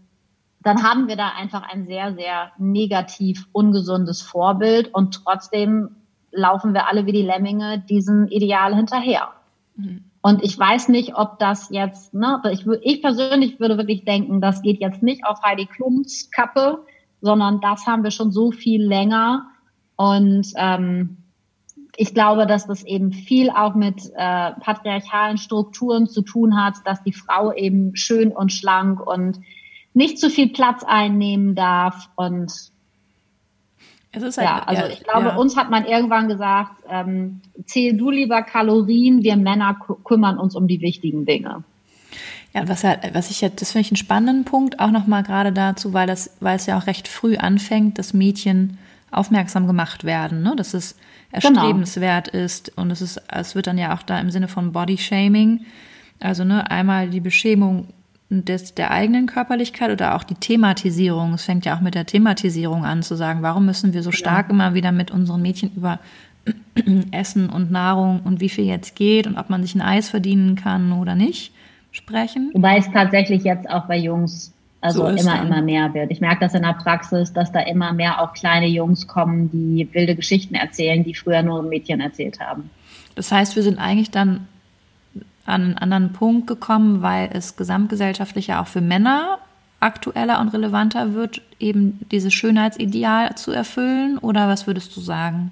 [0.60, 5.96] dann haben wir da einfach ein sehr, sehr negativ ungesundes Vorbild und trotzdem
[6.30, 9.28] laufen wir alle wie die Lemminge diesem Ideal hinterher.
[9.76, 10.04] Mhm.
[10.22, 14.62] Und ich weiß nicht, ob das jetzt, ne, ich, ich persönlich würde wirklich denken, das
[14.62, 16.84] geht jetzt nicht auf Heidi Klums Kappe,
[17.20, 19.46] sondern das haben wir schon so viel länger.
[19.96, 21.21] Und ähm,
[21.96, 27.02] ich glaube, dass das eben viel auch mit äh, patriarchalen Strukturen zu tun hat, dass
[27.02, 29.40] die Frau eben schön und schlank und
[29.94, 32.72] nicht zu viel Platz einnehmen darf und
[34.14, 35.36] es ist halt, ja, also ich glaube, ja.
[35.36, 40.68] uns hat man irgendwann gesagt, ähm, zähl du lieber Kalorien, wir Männer kümmern uns um
[40.68, 41.64] die wichtigen Dinge.
[42.52, 45.52] Ja, was halt, was ich jetzt, das finde ich einen spannenden Punkt, auch nochmal gerade
[45.52, 48.76] dazu, weil das, weil es ja auch recht früh anfängt, dass Mädchen
[49.10, 50.54] aufmerksam gemacht werden, ne?
[50.58, 50.94] es genau.
[51.32, 52.44] Erstrebenswert genau.
[52.44, 55.64] ist und es ist, es wird dann ja auch da im Sinne von Body Shaming,
[56.20, 57.88] also ne, einmal die Beschämung
[58.30, 61.34] des, der eigenen Körperlichkeit oder auch die Thematisierung.
[61.34, 64.48] Es fängt ja auch mit der Thematisierung an, zu sagen, warum müssen wir so stark
[64.48, 64.54] ja.
[64.54, 65.98] immer wieder mit unseren Mädchen über
[67.10, 70.56] Essen und Nahrung und wie viel jetzt geht und ob man sich ein Eis verdienen
[70.56, 71.52] kann oder nicht
[71.90, 72.50] sprechen.
[72.54, 75.46] Wobei es tatsächlich jetzt auch bei Jungs also so immer, dann.
[75.46, 76.10] immer mehr wird.
[76.10, 79.88] Ich merke das in der Praxis, dass da immer mehr auch kleine Jungs kommen, die
[79.92, 82.68] wilde Geschichten erzählen, die früher nur Mädchen erzählt haben.
[83.14, 84.48] Das heißt, wir sind eigentlich dann
[85.44, 89.38] an einen anderen Punkt gekommen, weil es gesamtgesellschaftlich ja auch für Männer
[89.82, 94.18] aktueller und relevanter wird, eben dieses Schönheitsideal zu erfüllen?
[94.18, 95.50] Oder was würdest du sagen?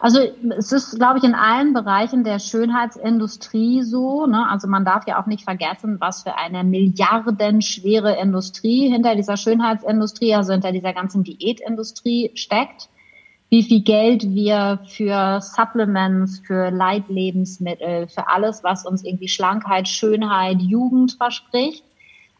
[0.00, 0.20] Also
[0.56, 4.26] es ist, glaube ich, in allen Bereichen der Schönheitsindustrie so.
[4.26, 4.48] Ne?
[4.48, 10.34] Also man darf ja auch nicht vergessen, was für eine milliardenschwere Industrie hinter dieser Schönheitsindustrie,
[10.34, 12.88] also hinter dieser ganzen Diätindustrie steckt
[13.50, 20.60] wie viel Geld wir für Supplements, für Leitlebensmittel, für alles, was uns irgendwie Schlankheit, Schönheit,
[20.60, 21.84] Jugend verspricht.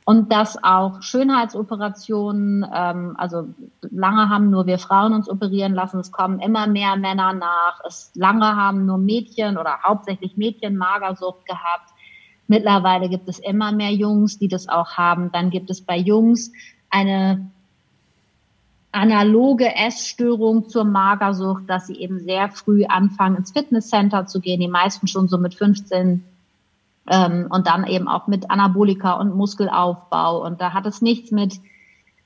[0.08, 3.48] Und dass auch Schönheitsoperationen, ähm, also
[3.90, 7.78] lange haben nur wir Frauen uns operieren lassen, es kommen immer mehr Männer nach.
[7.86, 11.90] Es lange haben nur Mädchen oder hauptsächlich Mädchen Magersucht gehabt.
[12.46, 15.30] Mittlerweile gibt es immer mehr Jungs, die das auch haben.
[15.30, 16.52] Dann gibt es bei Jungs
[16.88, 17.50] eine
[18.92, 24.68] analoge Essstörung zur Magersucht, dass sie eben sehr früh anfangen, ins Fitnesscenter zu gehen, die
[24.68, 26.24] meisten schon so mit 15 ähm,
[27.10, 30.44] und dann eben auch mit Anabolika und Muskelaufbau.
[30.44, 31.60] Und da hat es nichts mit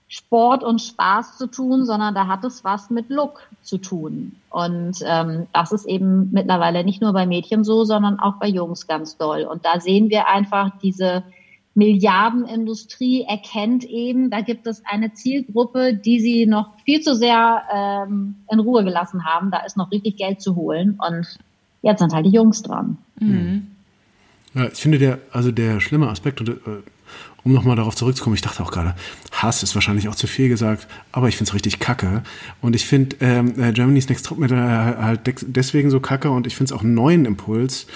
[0.08, 4.36] Sport und Spaß zu tun, sondern da hat es was mit Look zu tun.
[4.50, 8.86] Und ähm, das ist eben mittlerweile nicht nur bei Mädchen so, sondern auch bei Jungs
[8.86, 9.44] ganz doll.
[9.44, 11.22] Und da sehen wir einfach diese
[11.74, 18.34] Milliardenindustrie erkennt eben, da gibt es eine Zielgruppe, die sie noch viel zu sehr ähm,
[18.50, 19.50] in Ruhe gelassen haben.
[19.50, 21.38] Da ist noch richtig Geld zu holen und
[21.80, 22.98] jetzt sind halt die Jungs dran.
[23.18, 23.68] Mhm.
[24.54, 26.54] Ja, ich finde der, also der schlimme Aspekt, und, äh,
[27.44, 28.94] um nochmal darauf zurückzukommen, ich dachte auch gerade,
[29.32, 32.22] Hass ist wahrscheinlich auch zu viel gesagt, aber ich finde es richtig kacke.
[32.60, 36.72] Und ich finde ähm, äh, Germany's Next Topmodel halt deswegen so kacke und ich finde
[36.72, 37.86] es auch einen neuen Impuls,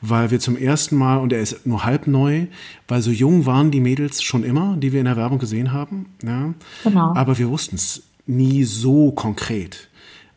[0.00, 2.46] weil wir zum ersten Mal, und er ist nur halb neu,
[2.86, 6.06] weil so jung waren die Mädels schon immer, die wir in der Werbung gesehen haben.
[6.22, 6.54] Ja?
[6.84, 7.14] Genau.
[7.14, 9.88] Aber wir wussten es nie so konkret.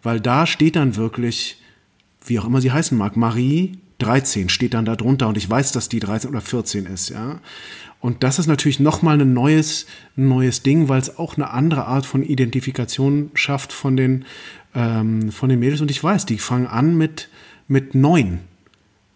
[0.01, 1.61] Weil da steht dann wirklich,
[2.25, 5.71] wie auch immer sie heißen mag, Marie 13 steht dann da drunter und ich weiß,
[5.71, 7.39] dass die 13 oder 14 ist, ja.
[7.99, 12.05] Und das ist natürlich nochmal ein neues, neues Ding, weil es auch eine andere Art
[12.05, 14.25] von Identifikation schafft von den,
[14.75, 15.81] ähm, von den Mädels.
[15.81, 17.29] Und ich weiß, die fangen an mit,
[17.67, 18.41] mit neun.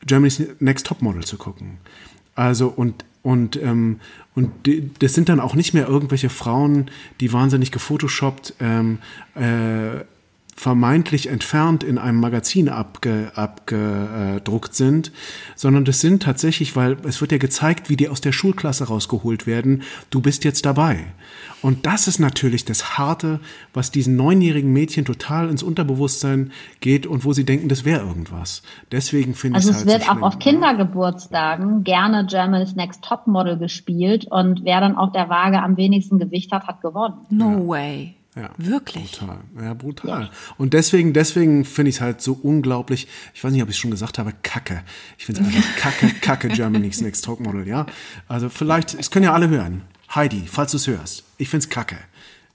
[0.08, 1.78] Germany's Next Top Model zu gucken.
[2.34, 4.00] Also und und ähm,
[4.34, 9.00] und die, das sind dann auch nicht mehr irgendwelche Frauen, die wahnsinnig gefotoshoppt ähm,
[9.36, 10.04] äh,
[10.60, 15.14] vermeintlich entfernt in einem Magazin abge, abgedruckt sind,
[15.56, 19.48] sondern das sind tatsächlich, weil es wird ja gezeigt, wie die aus der Schulklasse rausgeholt
[19.48, 19.84] werden.
[20.10, 21.06] Du bist jetzt dabei.
[21.62, 23.40] Und das ist natürlich das Harte,
[23.74, 28.62] was diesen neunjährigen Mädchen total ins Unterbewusstsein geht und wo sie denken, das wäre irgendwas.
[28.92, 30.24] Deswegen finde ich Also es es halt wird so auch schlimm.
[30.26, 36.20] auf Kindergeburtstagen gerne Germany's Next Topmodel gespielt und wer dann auf der Waage am wenigsten
[36.20, 37.16] Gewicht hat, hat gewonnen.
[37.30, 38.19] No way.
[38.40, 38.50] Ja.
[38.58, 39.12] Wirklich.
[39.20, 39.40] Brutal.
[39.62, 40.30] Ja, brutal.
[40.58, 43.80] Und deswegen, deswegen finde ich es halt so unglaublich, ich weiß nicht, ob ich es
[43.80, 44.84] schon gesagt habe, kacke.
[45.18, 47.86] Ich finde es einfach kacke, kacke Germany's Next Topmodel, ja.
[48.28, 49.82] Also vielleicht, es können ja alle hören.
[50.16, 51.24] Heidi, falls du es hörst.
[51.38, 51.98] Ich finde es kacke.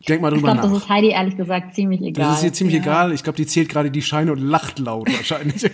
[0.09, 0.83] Denk mal Ich drüber glaube, das nach.
[0.83, 2.27] ist Heidi ehrlich gesagt ziemlich egal.
[2.29, 3.13] Das ist ihr ziemlich egal.
[3.13, 5.65] Ich glaube, die zählt gerade die Scheine und lacht laut wahrscheinlich.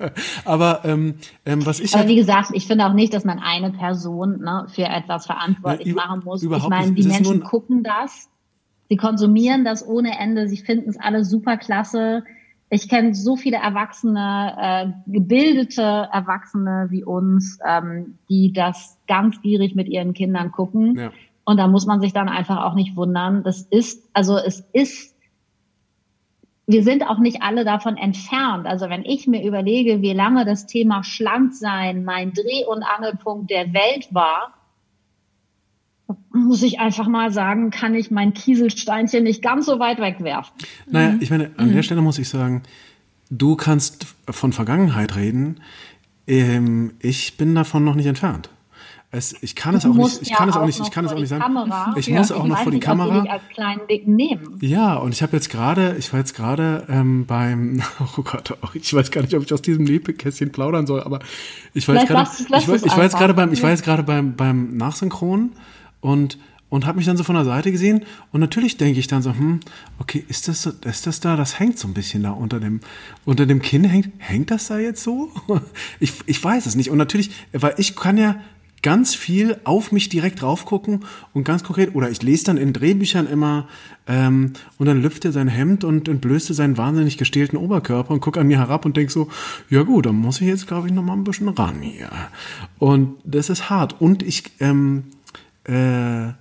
[0.44, 3.38] Aber ähm, ähm, was ich Aber halt, wie gesagt, ich finde auch nicht, dass man
[3.38, 6.42] eine Person ne, für etwas verantwortlich Ja, über- machen muss.
[6.42, 8.28] überhaupt ich meine, die Menschen gucken das,
[8.88, 12.24] sie konsumieren das ohne Ende, sie finden es alle super klasse.
[12.68, 14.56] Ich kenne so viele Erwachsene,
[15.06, 20.98] äh, gebildete Erwachsene wie uns, ähm, die das ganz gierig mit ihren Kindern gucken.
[20.98, 21.12] ja.
[21.46, 23.44] Und da muss man sich dann einfach auch nicht wundern.
[23.44, 25.14] Das ist, also es ist,
[26.66, 28.66] wir sind auch nicht alle davon entfernt.
[28.66, 33.72] Also wenn ich mir überlege, wie lange das Thema Schlanksein mein Dreh- und Angelpunkt der
[33.72, 34.54] Welt war,
[36.36, 40.52] muss ich einfach mal sagen, kann ich mein Kieselsteinchen nicht ganz so weit wegwerfen.
[40.90, 41.18] Naja, Mhm.
[41.22, 42.62] ich meine, an der Stelle muss ich sagen,
[43.30, 45.60] du kannst von Vergangenheit reden.
[46.26, 48.50] Ähm, ich bin davon noch nicht entfernt.
[49.12, 51.04] Es, ich kann es auch nicht, ich ja kann es auch nicht, noch ich kann
[51.04, 51.42] es vor auch nicht die sagen.
[51.54, 51.94] Kamera.
[51.96, 53.20] Ich Ja, muss auch ich noch vor die nicht, Kamera.
[53.30, 54.58] als kleinen Dicken nehmen.
[54.60, 57.82] Ja, und ich habe jetzt gerade, ich war jetzt gerade ähm, beim,
[58.18, 61.20] oh Gott, oh, ich weiß gar nicht, ob ich aus diesem Nebelkästchen plaudern soll, aber
[61.72, 64.34] ich war jetzt gerade, ich, ich war jetzt gerade beim, ich war jetzt gerade beim
[64.34, 65.52] beim Nachsynchron
[66.06, 66.38] und
[66.68, 69.30] und habe mich dann so von der Seite gesehen und natürlich denke ich dann so,
[69.30, 69.60] hm,
[70.00, 72.80] okay, ist das ist das da, das hängt so ein bisschen da unter dem
[73.24, 75.30] unter dem Kinn hängt, hängt das da jetzt so?
[76.00, 78.36] Ich ich weiß es nicht und natürlich, weil ich kann ja
[78.82, 83.26] ganz viel auf mich direkt raufgucken und ganz konkret, oder ich lese dann in Drehbüchern
[83.26, 83.66] immer
[84.06, 88.38] ähm, und dann lüftet er sein Hemd und entblößte seinen wahnsinnig gestählten Oberkörper und gucke
[88.38, 89.28] an mir herab und denk so,
[89.70, 92.10] ja gut, dann muss ich jetzt, glaube ich, noch mal ein bisschen ran hier.
[92.78, 94.00] Und das ist hart.
[94.00, 95.04] Und ich, ähm,
[95.66, 96.32] äh,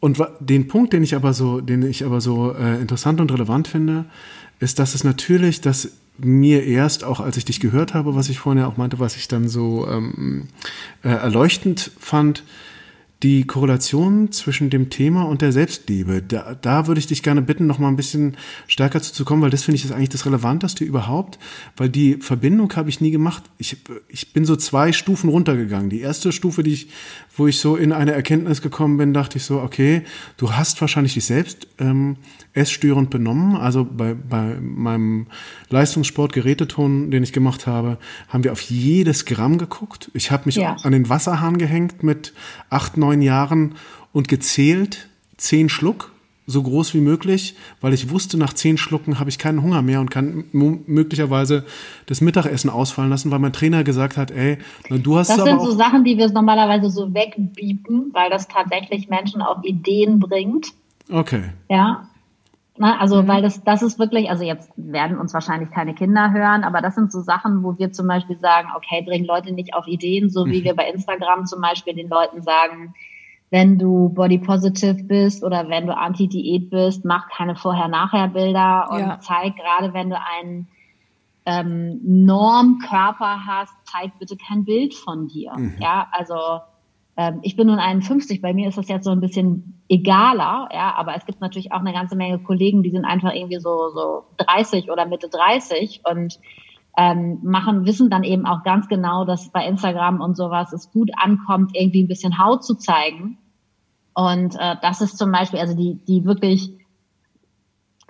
[0.00, 3.68] und den Punkt, den ich aber so, den ich aber so äh, interessant und relevant
[3.68, 4.04] finde,
[4.60, 8.38] ist, dass es natürlich, dass mir erst, auch als ich dich gehört habe, was ich
[8.38, 10.48] vorhin ja auch meinte, was ich dann so ähm,
[11.02, 12.44] äh, erleuchtend fand,
[13.24, 16.22] die Korrelation zwischen dem Thema und der Selbstliebe.
[16.22, 18.36] Da, da würde ich dich gerne bitten, noch mal ein bisschen
[18.68, 21.38] stärker zu kommen, weil das finde ich ist eigentlich das Relevanteste überhaupt,
[21.76, 23.42] weil die Verbindung habe ich nie gemacht.
[23.58, 23.76] Ich,
[24.08, 25.90] ich bin so zwei Stufen runtergegangen.
[25.90, 26.88] Die erste Stufe, die ich,
[27.38, 30.02] wo ich so in eine Erkenntnis gekommen bin, dachte ich so, okay,
[30.36, 32.16] du hast wahrscheinlich dich selbst ähm,
[32.52, 33.54] essstörend benommen.
[33.56, 35.28] Also bei, bei meinem
[35.70, 37.98] Leistungssport-Geräteton, den ich gemacht habe,
[38.28, 40.10] haben wir auf jedes Gramm geguckt.
[40.14, 40.76] Ich habe mich Ja.
[40.82, 42.34] an den Wasserhahn gehängt mit
[42.70, 43.74] acht, neun Jahren
[44.12, 46.12] und gezählt, zehn Schluck,
[46.48, 50.00] so groß wie möglich, weil ich wusste, nach zehn Schlucken habe ich keinen Hunger mehr
[50.00, 51.66] und kann möglicherweise
[52.06, 54.56] das Mittagessen ausfallen lassen, weil mein Trainer gesagt hat, ey,
[54.88, 55.72] na, du hast Das sind so.
[55.72, 60.68] Sachen, die wir normalerweise so wegbiepen, weil das tatsächlich Menschen auf Ideen bringt.
[61.12, 61.50] Okay.
[61.68, 62.08] Ja.
[62.78, 66.64] Na, also, weil das, das ist wirklich, also jetzt werden uns wahrscheinlich keine Kinder hören,
[66.64, 69.86] aber das sind so Sachen, wo wir zum Beispiel sagen, okay, bring Leute nicht auf
[69.86, 72.94] Ideen, so wie wir bei Instagram zum Beispiel den Leuten sagen,
[73.50, 79.20] wenn du body positive bist oder wenn du anti-Diät bist, mach keine Vorher-Nachher-Bilder und Ja.
[79.20, 80.68] zeig gerade, wenn du einen
[81.46, 85.52] ähm, Normkörper hast, zeig bitte kein Bild von dir.
[85.80, 86.34] Ja, also
[87.16, 90.94] ähm, ich bin nun 51, bei mir ist das jetzt so ein bisschen egaler, ja,
[90.96, 94.24] aber es gibt natürlich auch eine ganze Menge Kollegen, die sind einfach irgendwie so, so
[94.36, 96.38] 30 oder Mitte 30 und
[96.96, 101.10] ähm, machen, wissen dann eben auch ganz genau, dass bei Instagram und sowas es gut
[101.16, 103.38] ankommt, irgendwie ein bisschen Haut zu zeigen.
[104.14, 106.72] Und äh, das ist zum Beispiel, also die, die wirklich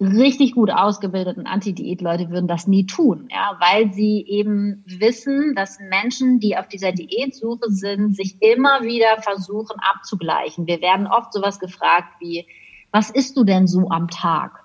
[0.00, 6.38] richtig gut ausgebildeten Anti-Diät-Leute würden das nie tun, ja, weil sie eben wissen, dass Menschen,
[6.38, 10.66] die auf dieser Diätsuche sind, sich immer wieder versuchen abzugleichen.
[10.66, 12.46] Wir werden oft sowas gefragt wie,
[12.92, 14.64] was isst du denn so am Tag?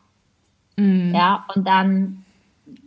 [1.14, 2.23] Ja, und dann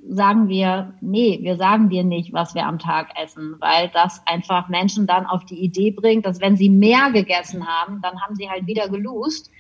[0.09, 4.69] sagen wir, nee, wir sagen dir nicht, was wir am Tag essen, weil das einfach
[4.69, 8.49] Menschen dann auf die Idee bringt, dass wenn sie mehr gegessen haben, dann haben sie
[8.49, 9.51] halt wieder gelust.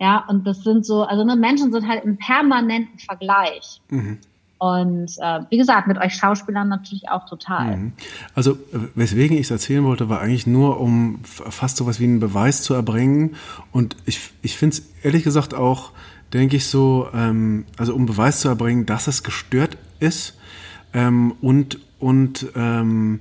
[0.00, 3.80] Ja, und das sind so, also ne, Menschen sind halt im permanenten Vergleich.
[3.90, 4.18] Und
[4.58, 7.76] Und äh, wie gesagt, mit euch Schauspielern natürlich auch total.
[7.76, 7.92] Mhm.
[8.34, 8.56] Also
[8.94, 12.62] weswegen ich es erzählen wollte, war eigentlich nur, um fast so was wie einen Beweis
[12.62, 13.36] zu erbringen.
[13.72, 15.90] Und ich, ich finde es ehrlich gesagt auch,
[16.34, 20.36] denke ich so, ähm, also um Beweis zu erbringen, dass es gestört ist
[20.92, 23.20] ähm, und, und ähm,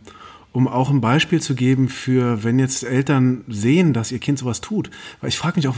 [0.52, 4.62] um auch ein Beispiel zu geben für, wenn jetzt Eltern sehen, dass ihr Kind sowas
[4.62, 4.89] tut.
[5.21, 5.76] Weil ich frage mich auch,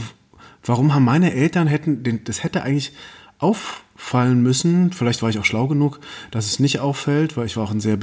[0.64, 2.92] warum haben meine Eltern hätten, das hätte eigentlich
[3.38, 4.92] auffallen müssen.
[4.92, 7.80] Vielleicht war ich auch schlau genug, dass es nicht auffällt, weil ich war auch ein
[7.80, 7.98] sehr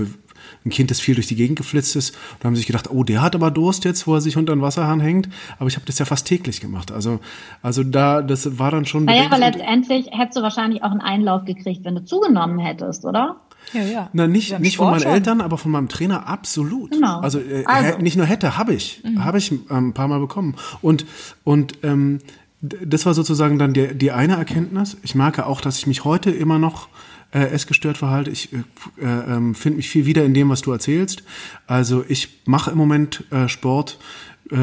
[0.66, 2.16] ein Kind, das viel durch die Gegend geflitzt ist.
[2.40, 4.62] Und haben sich gedacht, oh, der hat aber Durst jetzt, wo er sich unter den
[4.62, 5.30] Wasserhahn hängt.
[5.60, 6.92] Aber ich habe das ja fast täglich gemacht.
[6.92, 7.20] Also,
[7.62, 9.06] also da, das war dann schon.
[9.06, 13.38] Naja, aber letztendlich hättest du wahrscheinlich auch einen Einlauf gekriegt, wenn du zugenommen hättest, oder?
[13.72, 14.10] Ja, ja.
[14.14, 15.12] Na, nicht, nicht von meinen schon.
[15.12, 16.92] Eltern, aber von meinem Trainer absolut.
[16.92, 17.20] Genau.
[17.20, 17.98] Also, äh, also.
[18.00, 19.02] nicht nur hätte, habe ich.
[19.04, 19.24] Mhm.
[19.24, 20.56] Habe ich ähm, ein paar Mal bekommen.
[20.82, 21.06] Und,
[21.44, 22.20] und ähm,
[22.62, 24.98] das war sozusagen dann die, die eine Erkenntnis.
[25.04, 26.88] Ich merke auch, dass ich mich heute immer noch
[27.34, 28.32] äh, essgestört verhalte.
[28.32, 31.24] Ich äh, äh, finde mich viel wieder in dem, was du erzählst.
[31.68, 33.98] Also ich mache im Moment äh, Sport.
[34.52, 34.56] Äh,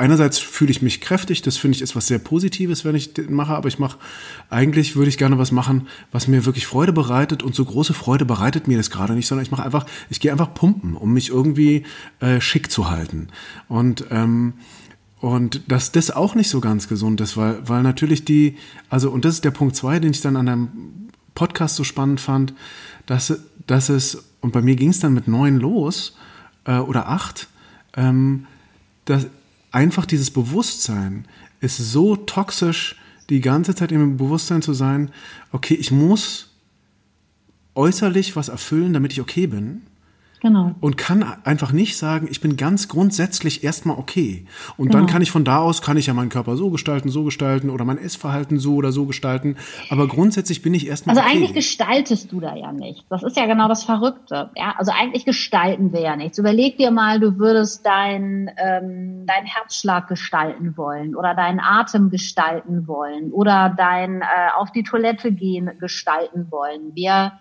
[0.00, 3.34] einerseits fühle ich mich kräftig, das finde ich ist was sehr Positives, wenn ich den
[3.34, 3.98] mache, aber ich mache,
[4.48, 8.24] eigentlich würde ich gerne was machen, was mir wirklich Freude bereitet und so große Freude
[8.24, 11.28] bereitet mir das gerade nicht, sondern ich mache einfach, ich gehe einfach pumpen, um mich
[11.28, 11.84] irgendwie
[12.20, 13.28] äh, schick zu halten.
[13.68, 14.54] Und ähm,
[15.20, 18.56] und dass das auch nicht so ganz gesund ist, weil, weil natürlich die,
[18.88, 20.68] also, und das ist der Punkt zwei, den ich dann an einem
[21.34, 22.54] Podcast so spannend fand,
[23.06, 26.16] dass, dass es, und bei mir ging es dann mit neun los,
[26.64, 27.48] äh, oder acht,
[27.96, 28.46] ähm,
[29.04, 29.26] dass
[29.70, 31.26] einfach dieses Bewusstsein
[31.60, 32.96] ist so toxisch,
[33.28, 35.10] die ganze Zeit im Bewusstsein zu sein,
[35.52, 36.50] okay, ich muss
[37.74, 39.82] äußerlich was erfüllen, damit ich okay bin.
[40.40, 40.74] Genau.
[40.80, 44.46] Und kann einfach nicht sagen, ich bin ganz grundsätzlich erstmal okay.
[44.78, 45.00] Und genau.
[45.00, 47.68] dann kann ich von da aus, kann ich ja meinen Körper so gestalten, so gestalten
[47.68, 49.56] oder mein Essverhalten so oder so gestalten.
[49.90, 51.36] Aber grundsätzlich bin ich erstmal Also okay.
[51.36, 53.04] eigentlich gestaltest du da ja nichts.
[53.10, 54.50] Das ist ja genau das Verrückte.
[54.56, 56.38] Ja, also eigentlich gestalten wir ja nichts.
[56.38, 62.86] Überleg dir mal, du würdest dein, ähm, dein Herzschlag gestalten wollen oder deinen Atem gestalten
[62.86, 64.24] wollen oder dein äh,
[64.56, 66.94] auf die Toilette gehen gestalten wollen.
[66.94, 67.32] Wir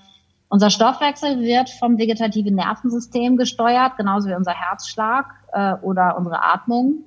[0.49, 7.05] unser Stoffwechsel wird vom vegetativen Nervensystem gesteuert, genauso wie unser Herzschlag äh, oder unsere Atmung.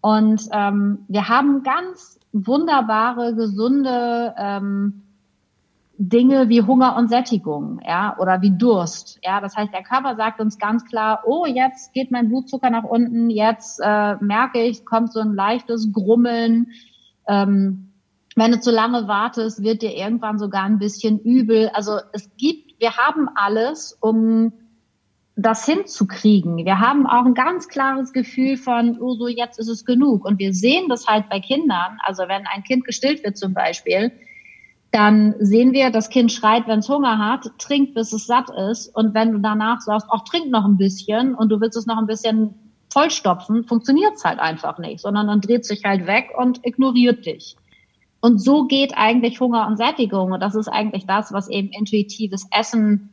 [0.00, 5.02] Und ähm, wir haben ganz wunderbare, gesunde ähm,
[5.98, 9.42] Dinge wie Hunger und Sättigung, ja, oder wie Durst, ja.
[9.42, 13.28] Das heißt, der Körper sagt uns ganz klar, oh, jetzt geht mein Blutzucker nach unten,
[13.28, 16.68] jetzt äh, merke ich, kommt so ein leichtes Grummeln.
[17.28, 17.90] Ähm,
[18.34, 21.68] wenn du zu lange wartest, wird dir irgendwann sogar ein bisschen übel.
[21.74, 24.52] Also es gibt wir haben alles, um
[25.36, 26.64] das hinzukriegen.
[26.64, 30.24] Wir haben auch ein ganz klares Gefühl von, oh, so jetzt ist es genug.
[30.24, 31.98] Und wir sehen das halt bei Kindern.
[32.00, 34.12] Also wenn ein Kind gestillt wird zum Beispiel,
[34.90, 38.88] dann sehen wir, das Kind schreit, wenn es Hunger hat, trinkt, bis es satt ist.
[38.88, 41.98] Und wenn du danach sagst, ach, trink noch ein bisschen und du willst es noch
[41.98, 42.54] ein bisschen
[42.92, 47.56] vollstopfen, funktioniert es halt einfach nicht, sondern dann dreht sich halt weg und ignoriert dich.
[48.20, 50.32] Und so geht eigentlich Hunger und Sättigung.
[50.32, 53.10] Und das ist eigentlich das, was eben intuitives Essen,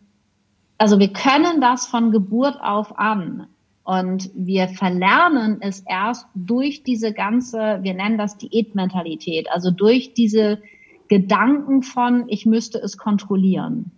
[0.77, 3.47] also wir können das von Geburt auf an.
[3.83, 10.61] Und wir verlernen es erst durch diese ganze, wir nennen das Diätmentalität, also durch diese
[11.07, 13.91] Gedanken von, ich müsste es kontrollieren.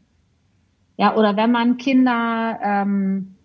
[0.95, 3.36] Ja, oder wenn man Kinder ähm,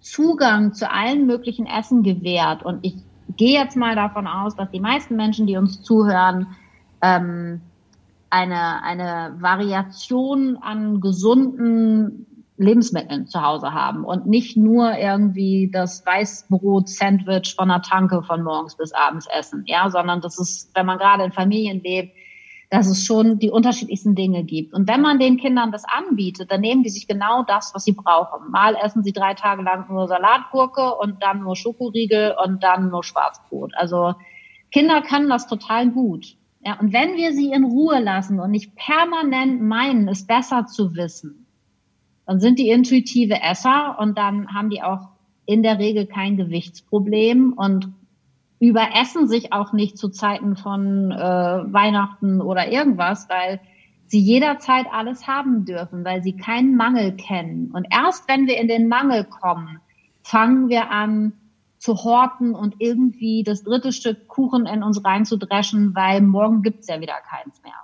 [0.00, 2.94] Zugang zu allen möglichen Essen gewährt, und ich
[3.36, 6.46] gehe jetzt mal davon aus, dass die meisten Menschen, die uns zuhören,
[7.02, 7.60] ähm,
[8.30, 17.54] eine, eine Variation an gesunden Lebensmitteln zu Hause haben und nicht nur irgendwie das Weißbrot-Sandwich
[17.56, 21.24] von der Tanke von morgens bis abends essen, ja, sondern das ist, wenn man gerade
[21.24, 22.16] in Familien lebt,
[22.70, 24.72] dass es schon die unterschiedlichsten Dinge gibt.
[24.72, 27.92] Und wenn man den Kindern das anbietet, dann nehmen die sich genau das, was sie
[27.92, 28.50] brauchen.
[28.50, 33.04] Mal essen sie drei Tage lang nur Salatgurke und dann nur Schokoriegel und dann nur
[33.04, 33.72] Schwarzbrot.
[33.76, 34.14] Also
[34.70, 36.36] Kinder können das total gut.
[36.64, 40.94] Ja, und wenn wir sie in Ruhe lassen und nicht permanent meinen, es besser zu
[40.94, 41.46] wissen,
[42.24, 45.08] dann sind die intuitive Esser und dann haben die auch
[45.44, 47.92] in der Regel kein Gewichtsproblem und
[48.60, 53.60] überessen sich auch nicht zu Zeiten von äh, Weihnachten oder irgendwas, weil
[54.06, 57.72] sie jederzeit alles haben dürfen, weil sie keinen Mangel kennen.
[57.72, 59.80] Und erst wenn wir in den Mangel kommen,
[60.22, 61.32] fangen wir an,
[61.82, 67.00] zu horten und irgendwie das dritte Stück Kuchen in uns reinzudreschen, weil morgen gibt's ja
[67.00, 67.74] wieder keins mehr.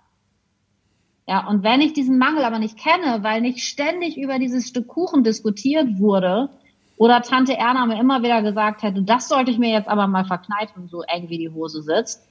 [1.26, 4.86] Ja, und wenn ich diesen Mangel aber nicht kenne, weil nicht ständig über dieses Stück
[4.86, 6.48] Kuchen diskutiert wurde
[6.96, 10.24] oder Tante Erna mir immer wieder gesagt hätte, das sollte ich mir jetzt aber mal
[10.24, 12.24] verkneifen, so eng wie die Hose sitzt,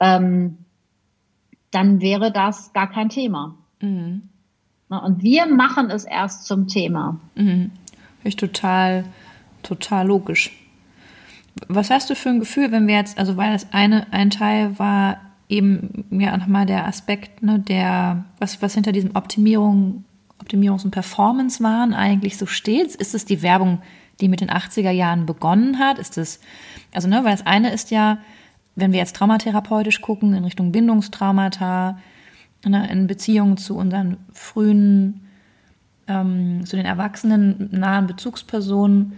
[0.00, 0.58] ähm,
[1.70, 3.56] dann wäre das gar kein Thema.
[3.80, 4.28] Mhm.
[4.90, 7.18] Und wir machen es erst zum Thema.
[7.36, 7.70] Mhm.
[8.22, 9.06] Ich total,
[9.62, 10.65] total logisch.
[11.68, 14.78] Was hast du für ein Gefühl, wenn wir jetzt, also weil das eine, ein Teil
[14.78, 20.04] war eben ja nochmal der Aspekt, ne, der, was, was hinter diesem Optimierung,
[20.42, 22.94] Optimierungs- und Performance-Wahn eigentlich so steht?
[22.94, 23.80] Ist es die Werbung,
[24.20, 25.98] die mit den 80er Jahren begonnen hat?
[25.98, 26.40] Ist es,
[26.92, 28.18] also ne, weil das eine ist ja,
[28.74, 31.98] wenn wir jetzt traumatherapeutisch gucken, in Richtung Bindungstraumata,
[32.64, 35.22] ne, in Beziehung zu unseren frühen,
[36.08, 39.12] ähm, zu den erwachsenen nahen Bezugspersonen,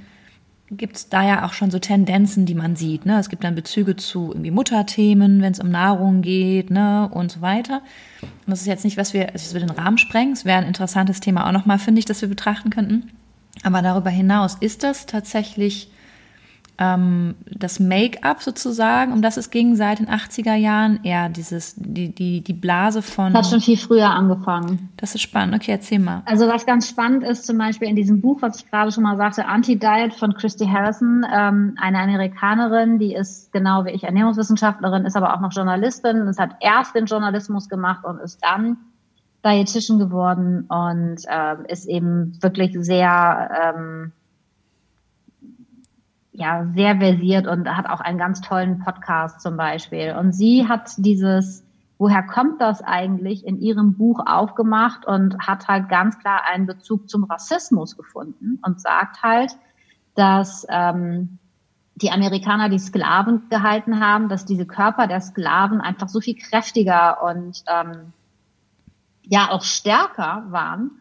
[0.71, 3.07] gibt es da ja auch schon so Tendenzen, die man sieht.
[3.07, 3.19] Ne?
[3.19, 7.09] Es gibt dann Bezüge zu irgendwie Mutterthemen, wenn es um Nahrung geht ne?
[7.13, 7.83] und so weiter.
[8.21, 10.33] Und das ist jetzt nicht, was wir, also es will den Rahmen sprengen.
[10.33, 13.11] Es wäre ein interessantes Thema auch nochmal, finde ich, das wir betrachten könnten.
[13.63, 15.91] Aber darüber hinaus, ist das tatsächlich
[16.79, 22.15] ähm, das Make-up sozusagen, um das es ging seit den 80er Jahren, eher dieses, die,
[22.15, 23.33] die, die Blase von.
[23.33, 24.91] Das hat schon viel früher angefangen.
[24.97, 25.57] Das ist spannend.
[25.57, 26.23] Okay, erzähl mal.
[26.25, 29.17] Also was ganz spannend ist, zum Beispiel in diesem Buch, was ich gerade schon mal
[29.17, 35.17] sagte, Anti-Diet von Christy Harrison, ähm, eine Amerikanerin, die ist genau wie ich Ernährungswissenschaftlerin, ist
[35.17, 36.29] aber auch noch Journalistin.
[36.29, 38.77] Es hat erst den Journalismus gemacht und ist dann
[39.45, 44.13] Diätischen geworden und äh, ist eben wirklich sehr ähm,
[46.39, 50.15] ja sehr versiert und hat auch einen ganz tollen Podcast zum Beispiel.
[50.19, 51.65] Und sie hat dieses,
[51.99, 57.11] woher kommt das eigentlich, in ihrem Buch aufgemacht und hat halt ganz klar einen Bezug
[57.11, 59.51] zum Rassismus gefunden und sagt halt,
[60.15, 61.39] dass ähm,
[61.97, 67.23] die Amerikaner die Sklaven gehalten haben, dass diese Körper der Sklaven einfach so viel kräftiger
[67.25, 68.13] und ähm,
[69.25, 70.93] ja auch stärker waren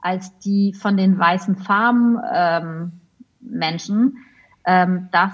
[0.00, 3.00] als die von den weißen Farmen ähm,
[3.40, 4.18] Menschen,
[4.66, 5.32] ähm, dass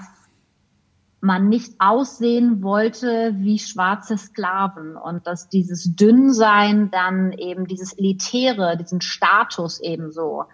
[1.21, 8.75] man nicht aussehen wollte wie schwarze Sklaven und dass dieses Dünnsein dann eben dieses Elitäre,
[8.75, 10.45] diesen Status ebenso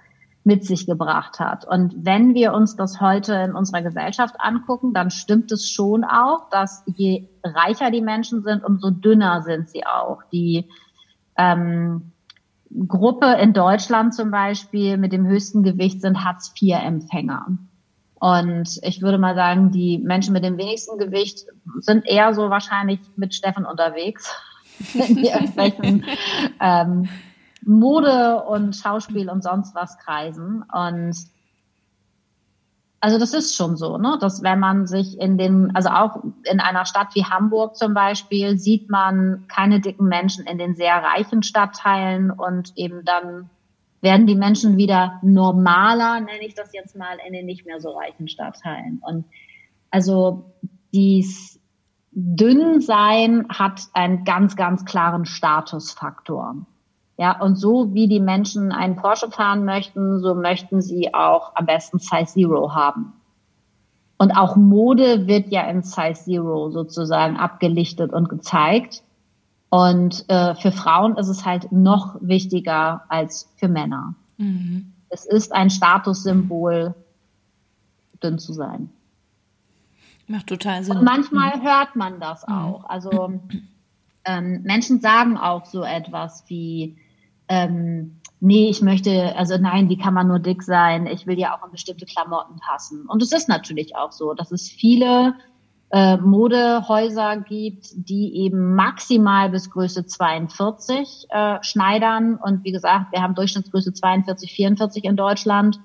[0.44, 1.66] mit sich gebracht hat.
[1.66, 6.50] Und wenn wir uns das heute in unserer Gesellschaft angucken, dann stimmt es schon auch,
[6.50, 10.20] dass je reicher die Menschen sind, umso dünner sind sie auch.
[10.32, 10.70] Die
[11.38, 12.12] ähm,
[12.88, 17.48] Gruppe in Deutschland zum Beispiel mit dem höchsten Gewicht sind Hartz-IV-Empfänger.
[18.20, 21.46] Und ich würde mal sagen, die Menschen mit dem wenigsten Gewicht
[21.80, 24.36] sind eher so wahrscheinlich mit Steffen unterwegs
[24.94, 26.06] in irgendwelchen
[26.60, 27.10] ähm,
[27.64, 30.64] Mode und Schauspiel und sonst was kreisen.
[30.72, 31.16] Und
[33.00, 34.18] also das ist schon so, ne?
[34.20, 38.58] Dass wenn man sich in den, also auch in einer Stadt wie Hamburg zum Beispiel,
[38.58, 43.50] sieht man keine dicken Menschen in den sehr reichen Stadtteilen und eben dann
[44.02, 47.92] werden die Menschen wieder normaler, nenne ich das jetzt mal, in den nicht mehr so
[47.92, 49.02] reichen Stadtteilen.
[49.06, 49.26] Und
[49.90, 50.54] also
[50.94, 51.60] dies
[52.12, 56.56] Dünnsein hat einen ganz, ganz klaren Statusfaktor.
[57.18, 61.66] Ja, und so wie die Menschen einen Porsche fahren möchten, so möchten sie auch am
[61.66, 63.14] besten Size Zero haben.
[64.20, 69.04] Und auch Mode wird ja in Size Zero sozusagen abgelichtet und gezeigt.
[69.70, 74.16] Und äh, für Frauen ist es halt noch wichtiger als für Männer.
[74.38, 74.94] Mhm.
[75.10, 76.96] Es ist ein Statussymbol,
[78.24, 78.90] dünn zu sein.
[80.28, 80.98] Macht total Sinn.
[80.98, 81.62] Und manchmal mhm.
[81.64, 82.54] hört man das mhm.
[82.54, 82.90] auch.
[82.90, 83.40] Also
[84.26, 86.98] ähm, Menschen sagen auch so etwas wie,
[87.48, 91.08] ähm, nee, ich möchte, also nein, wie kann man nur dick sein?
[91.08, 93.06] Ich will ja auch in bestimmte Klamotten passen.
[93.08, 95.36] Und es ist natürlich auch so, dass es viele
[95.90, 102.36] äh, Modehäuser gibt, die eben maximal bis Größe 42 äh, schneidern.
[102.36, 105.80] Und wie gesagt, wir haben Durchschnittsgröße 42, 44 in Deutschland.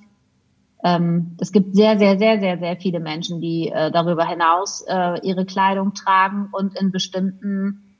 [0.82, 5.20] Ähm, es gibt sehr, sehr, sehr, sehr, sehr viele Menschen, die äh, darüber hinaus äh,
[5.22, 7.94] ihre Kleidung tragen und in bestimmten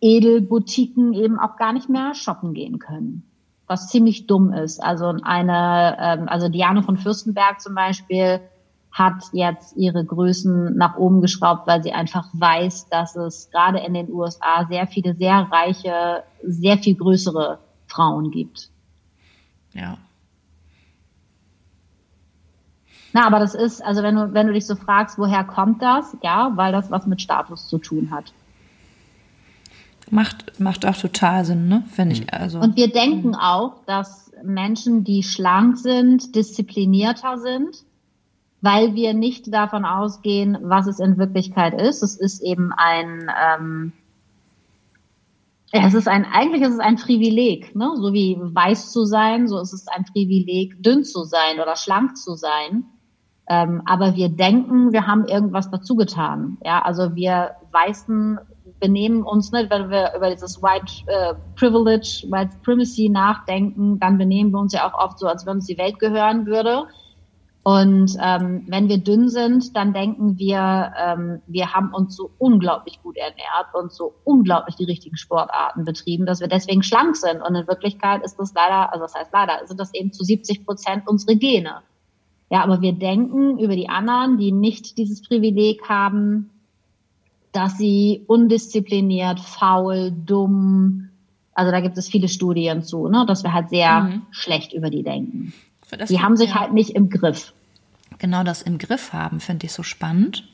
[0.00, 3.30] Edelboutiquen eben auch gar nicht mehr shoppen gehen können.
[3.66, 4.82] Was ziemlich dumm ist.
[4.82, 8.40] Also eine, ähm, also Diane von Fürstenberg zum Beispiel,
[8.94, 13.92] hat jetzt ihre Größen nach oben geschraubt, weil sie einfach weiß, dass es gerade in
[13.92, 18.70] den USA sehr viele sehr reiche, sehr viel größere Frauen gibt.
[19.72, 19.98] Ja.
[23.12, 26.16] Na, aber das ist, also wenn du, wenn du dich so fragst, woher kommt das?
[26.22, 28.32] Ja, weil das was mit Status zu tun hat.
[30.08, 31.82] Macht, macht auch total Sinn, ne?
[31.90, 32.20] Finde ich.
[32.20, 32.28] Mhm.
[32.30, 32.60] Also.
[32.60, 37.84] Und wir denken auch, dass Menschen, die schlank sind, disziplinierter sind
[38.64, 42.02] weil wir nicht davon ausgehen, was es in Wirklichkeit ist.
[42.02, 43.92] Es ist eben ein, ähm,
[45.70, 47.92] ja, es ist ein, eigentlich ist es ein Privileg, ne?
[47.96, 52.16] so wie weiß zu sein, so ist es ein Privileg, dünn zu sein oder schlank
[52.16, 52.86] zu sein.
[53.50, 56.56] Ähm, aber wir denken, wir haben irgendwas dazu getan.
[56.64, 58.38] Ja, also wir weißen
[58.80, 64.52] benehmen uns nicht, wenn wir über dieses White äh, Privilege, White Primacy nachdenken, dann benehmen
[64.52, 66.84] wir uns ja auch oft so, als wenn uns die Welt gehören würde.
[67.64, 73.02] Und ähm, wenn wir dünn sind, dann denken wir, ähm, wir haben uns so unglaublich
[73.02, 77.40] gut ernährt und so unglaublich die richtigen Sportarten betrieben, dass wir deswegen schlank sind.
[77.40, 80.66] Und in Wirklichkeit ist das leider, also das heißt leider, sind das eben zu 70
[80.66, 81.80] Prozent unsere Gene.
[82.50, 86.50] Ja, aber wir denken über die anderen, die nicht dieses Privileg haben,
[87.52, 91.08] dass sie undiszipliniert, faul, dumm,
[91.54, 94.22] also da gibt es viele Studien zu, ne, dass wir halt sehr mhm.
[94.30, 95.52] schlecht über die denken.
[95.96, 96.60] Die haben sich ja.
[96.60, 97.52] halt nicht im Griff.
[98.18, 100.48] Genau das im Griff haben, finde ich so spannend.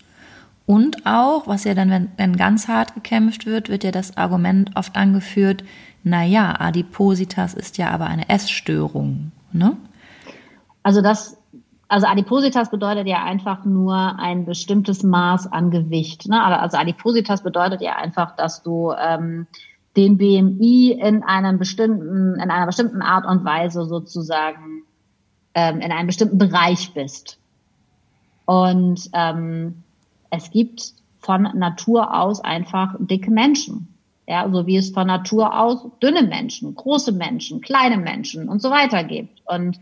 [0.66, 4.70] Und auch, was ja dann, wenn, wenn ganz hart gekämpft wird, wird ja das Argument
[4.76, 5.64] oft angeführt,
[6.04, 9.32] naja, Adipositas ist ja aber eine Essstörung.
[9.52, 9.76] Ne?
[10.82, 11.36] Also das,
[11.88, 16.28] also Adipositas bedeutet ja einfach nur ein bestimmtes Maß an Gewicht.
[16.28, 16.42] Ne?
[16.42, 19.46] Also Adipositas bedeutet ja einfach, dass du ähm,
[19.96, 24.84] den BMI in einem bestimmten, in einer bestimmten Art und Weise sozusagen
[25.54, 27.38] ähm, in einem bestimmten Bereich bist.
[28.46, 29.82] Und ähm,
[30.30, 33.94] es gibt von Natur aus einfach dicke Menschen.
[34.26, 38.70] Ja, so wie es von Natur aus dünne Menschen, große Menschen, kleine Menschen und so
[38.70, 39.42] weiter gibt.
[39.46, 39.80] Und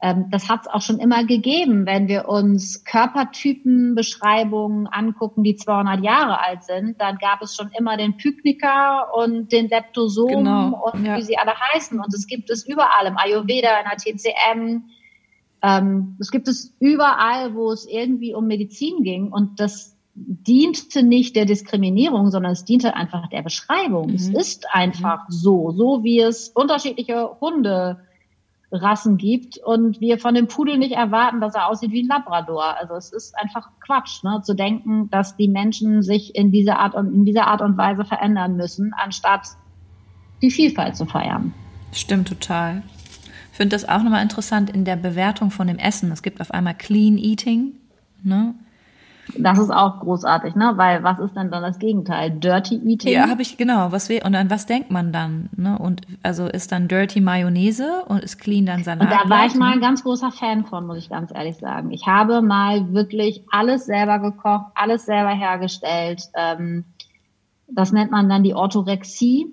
[0.00, 6.42] das hat es auch schon immer gegeben, wenn wir uns Körpertypenbeschreibungen angucken, die 200 Jahre
[6.42, 11.18] alt sind, dann gab es schon immer den Pykniker und den Leptosom genau, und ja.
[11.18, 12.00] wie sie alle heißen.
[12.00, 14.84] Und es gibt es überall im Ayurveda, in der TCM.
[15.62, 19.30] Ähm, es gibt es überall, wo es irgendwie um Medizin ging.
[19.30, 24.08] Und das diente nicht der Diskriminierung, sondern es diente einfach der Beschreibung.
[24.08, 24.14] Mhm.
[24.14, 25.32] Es ist einfach mhm.
[25.32, 28.00] so, so wie es unterschiedliche Hunde
[28.72, 32.76] Rassen gibt und wir von dem Pudel nicht erwarten, dass er aussieht wie ein Labrador.
[32.78, 36.94] Also es ist einfach Quatsch, ne, zu denken, dass die Menschen sich in dieser Art
[36.94, 39.48] und in dieser Art und Weise verändern müssen, anstatt
[40.40, 41.52] die Vielfalt zu feiern.
[41.92, 42.82] Stimmt total.
[43.50, 46.12] Ich finde das auch nochmal interessant in der Bewertung von dem Essen.
[46.12, 47.72] Es gibt auf einmal Clean Eating,
[48.22, 48.54] ne?
[49.38, 50.72] Das ist auch großartig, ne?
[50.76, 52.30] Weil was ist denn dann das Gegenteil?
[52.30, 53.12] Dirty Eating?
[53.12, 53.92] Ja, habe ich genau.
[53.92, 55.48] Was wir und an was denkt man dann?
[55.56, 55.78] Ne?
[55.78, 59.02] Und also ist dann Dirty Mayonnaise und ist Clean dann Salat?
[59.02, 61.90] Und da war ich mal ein ganz großer Fan von, muss ich ganz ehrlich sagen.
[61.90, 66.22] Ich habe mal wirklich alles selber gekocht, alles selber hergestellt.
[66.34, 66.84] Ähm,
[67.68, 69.52] das nennt man dann die Orthorexie.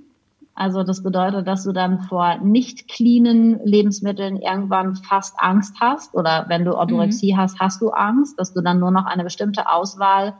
[0.60, 6.45] Also das bedeutet, dass du dann vor nicht cleanen Lebensmitteln irgendwann fast Angst hast oder
[6.47, 7.38] wenn du Orthorexie mhm.
[7.38, 10.34] hast, hast du Angst, dass du dann nur noch eine bestimmte Auswahl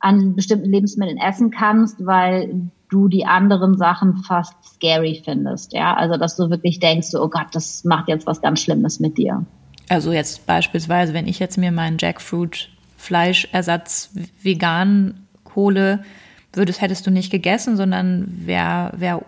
[0.00, 5.72] an bestimmten Lebensmitteln essen kannst, weil du die anderen Sachen fast scary findest.
[5.72, 9.18] Ja, also dass du wirklich denkst, oh Gott, das macht jetzt was ganz Schlimmes mit
[9.18, 9.46] dir.
[9.88, 14.10] Also jetzt beispielsweise, wenn ich jetzt mir meinen Jackfruit Fleischersatz
[14.42, 16.02] vegan hole,
[16.52, 19.22] würdest, hättest du nicht gegessen, sondern wäre wär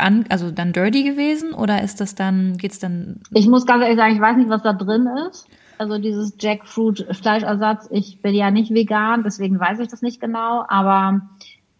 [0.00, 3.20] an, also dann dirty gewesen oder ist das dann, geht's dann?
[3.32, 5.46] Ich muss ganz ehrlich sagen, ich weiß nicht, was da drin ist.
[5.78, 10.64] Also dieses Jackfruit Fleischersatz, ich bin ja nicht vegan, deswegen weiß ich das nicht genau,
[10.68, 11.22] aber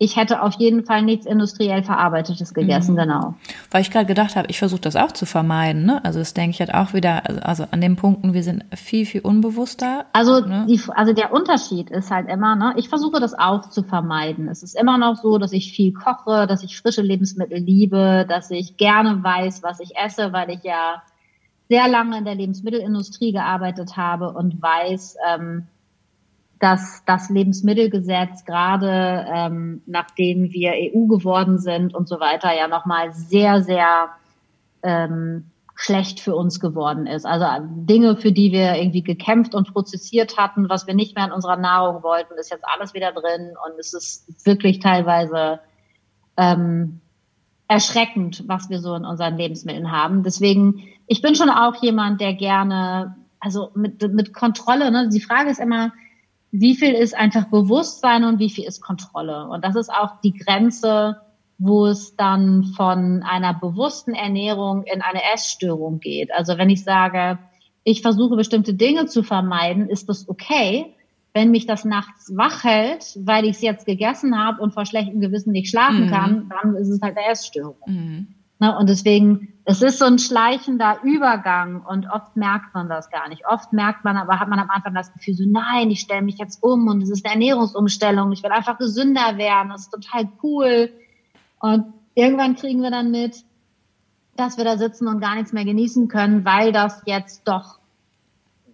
[0.03, 3.01] ich hätte auf jeden Fall nichts industriell Verarbeitetes gegessen, mhm.
[3.01, 3.35] genau.
[3.71, 5.85] Weil ich gerade gedacht habe, ich versuche das auch zu vermeiden.
[5.85, 6.03] Ne?
[6.03, 9.05] Also das denke ich halt auch wieder, also, also an den Punkten, wir sind viel,
[9.05, 10.07] viel unbewusster.
[10.15, 10.65] Also, ne?
[10.67, 14.49] die, also der Unterschied ist halt immer, ne, ich versuche das auch zu vermeiden.
[14.49, 18.51] Es ist immer noch so, dass ich viel koche, dass ich frische Lebensmittel liebe, dass
[18.51, 21.03] ich gerne weiß, was ich esse, weil ich ja
[21.69, 25.67] sehr lange in der Lebensmittelindustrie gearbeitet habe und weiß, ähm,
[26.61, 33.13] dass das Lebensmittelgesetz gerade ähm, nachdem wir EU geworden sind und so weiter ja nochmal
[33.13, 34.11] sehr, sehr
[34.83, 37.25] ähm, schlecht für uns geworden ist.
[37.25, 41.33] Also Dinge, für die wir irgendwie gekämpft und prozessiert hatten, was wir nicht mehr in
[41.33, 45.61] unserer Nahrung wollten, ist jetzt alles wieder drin und es ist wirklich teilweise
[46.37, 47.01] ähm,
[47.69, 50.23] erschreckend, was wir so in unseren Lebensmitteln haben.
[50.23, 55.09] Deswegen, ich bin schon auch jemand, der gerne, also mit, mit Kontrolle, ne?
[55.09, 55.93] die Frage ist immer,
[56.53, 59.47] wie viel ist einfach Bewusstsein und wie viel ist Kontrolle.
[59.49, 61.17] Und das ist auch die Grenze,
[61.59, 66.33] wo es dann von einer bewussten Ernährung in eine Essstörung geht.
[66.33, 67.39] Also wenn ich sage,
[67.85, 70.95] ich versuche bestimmte Dinge zu vermeiden, ist das okay.
[71.33, 75.21] Wenn mich das nachts wach hält, weil ich es jetzt gegessen habe und vor schlechtem
[75.21, 76.11] Gewissen nicht schlafen mhm.
[76.11, 77.77] kann, dann ist es halt eine Essstörung.
[77.87, 78.35] Mhm.
[78.59, 83.29] Ne, und deswegen, es ist so ein schleichender Übergang und oft merkt man das gar
[83.29, 83.47] nicht.
[83.47, 86.39] Oft merkt man, aber hat man am Anfang das Gefühl so, nein, ich stelle mich
[86.39, 90.29] jetzt um und es ist eine Ernährungsumstellung, ich will einfach gesünder werden, das ist total
[90.43, 90.91] cool.
[91.61, 91.85] Und
[92.17, 93.45] irgendwann kriegen wir dann mit,
[94.35, 97.79] dass wir da sitzen und gar nichts mehr genießen können, weil das jetzt doch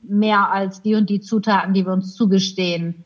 [0.00, 3.04] mehr als die und die Zutaten, die wir uns zugestehen,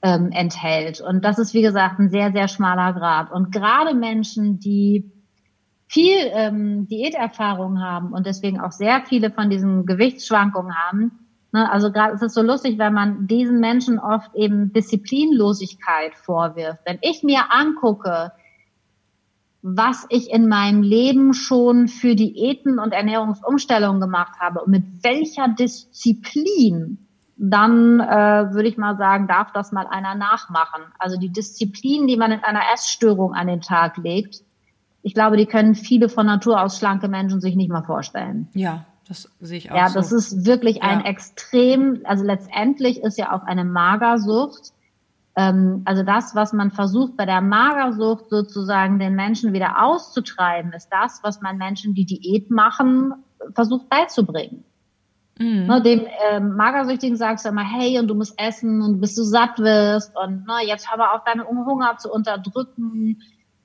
[0.00, 1.00] ähm, enthält.
[1.00, 3.32] Und das ist, wie gesagt, ein sehr, sehr schmaler Grad.
[3.32, 5.10] Und gerade Menschen, die
[5.92, 11.12] viel ähm, Diäterfahrung haben und deswegen auch sehr viele von diesen Gewichtsschwankungen haben,
[11.52, 16.80] ne, also gerade ist es so lustig, wenn man diesen Menschen oft eben Disziplinlosigkeit vorwirft.
[16.86, 18.32] Wenn ich mir angucke,
[19.60, 25.48] was ich in meinem Leben schon für Diäten und Ernährungsumstellungen gemacht habe und mit welcher
[25.48, 30.84] Disziplin, dann äh, würde ich mal sagen, darf das mal einer nachmachen.
[30.98, 34.42] Also die Disziplin, die man in einer Essstörung an den Tag legt,
[35.02, 38.48] ich glaube, die können viele von Natur aus schlanke Menschen sich nicht mal vorstellen.
[38.54, 39.76] Ja, das sehe ich auch.
[39.76, 40.82] Ja, das ist wirklich ja.
[40.82, 44.72] ein extrem, also letztendlich ist ja auch eine Magersucht
[45.34, 50.88] ähm, also das, was man versucht bei der Magersucht sozusagen den Menschen wieder auszutreiben, ist
[50.90, 53.14] das, was man Menschen, die Diät machen,
[53.54, 54.64] versucht beizubringen.
[55.38, 55.66] Mhm.
[55.66, 59.22] Ne, dem ähm, Magersüchtigen sagst du immer, hey, und du musst essen und bis du
[59.22, 63.22] satt wirst und ne, jetzt hör mal auf, deinen Hunger zu unterdrücken.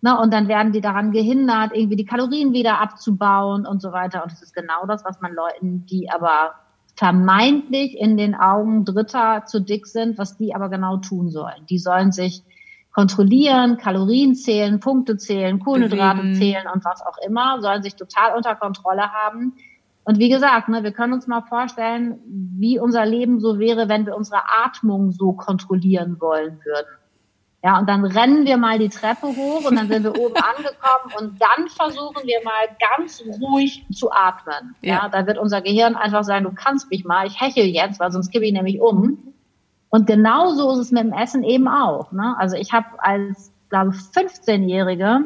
[0.08, 4.24] Ne, und dann werden die daran gehindert, irgendwie die Kalorien wieder abzubauen und so weiter.
[4.24, 6.54] Und das ist genau das, was man Leuten, die aber
[6.96, 11.66] vermeintlich in den Augen Dritter zu dick sind, was die aber genau tun sollen.
[11.70, 12.42] Die sollen sich
[12.94, 16.36] kontrollieren, Kalorien zählen, Punkte zählen, Kohlenhydrate Bewegen.
[16.36, 19.56] zählen und was auch immer, sollen sich total unter Kontrolle haben.
[20.06, 22.20] Und wie gesagt, ne, wir können uns mal vorstellen,
[22.58, 26.97] wie unser Leben so wäre, wenn wir unsere Atmung so kontrollieren wollen würden.
[27.64, 31.14] Ja, und dann rennen wir mal die Treppe hoch und dann sind wir oben angekommen
[31.20, 34.76] und dann versuchen wir mal ganz ruhig zu atmen.
[34.82, 34.96] Ja.
[34.96, 38.12] ja, da wird unser Gehirn einfach sagen, du kannst mich mal, ich hechel jetzt, weil
[38.12, 39.34] sonst kippe ich nämlich um.
[39.90, 42.12] Und genauso ist es mit dem Essen eben auch.
[42.12, 42.36] Ne?
[42.38, 45.22] Also ich habe als, glaube ich, 15-Jährige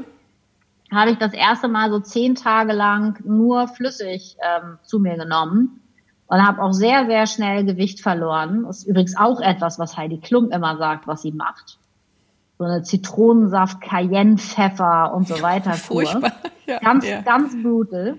[0.92, 5.82] habe ich das erste Mal so zehn Tage lang nur flüssig ähm, zu mir genommen
[6.28, 8.64] und habe auch sehr, sehr schnell Gewicht verloren.
[8.64, 11.81] Das ist übrigens auch etwas, was Heidi Klum immer sagt, was sie macht
[12.62, 15.74] so eine Zitronensaft, Cayenne, Pfeffer und so weiter.
[15.74, 16.32] Furchtbar.
[16.68, 17.22] Ja, ganz, ja.
[17.22, 18.18] ganz brutal.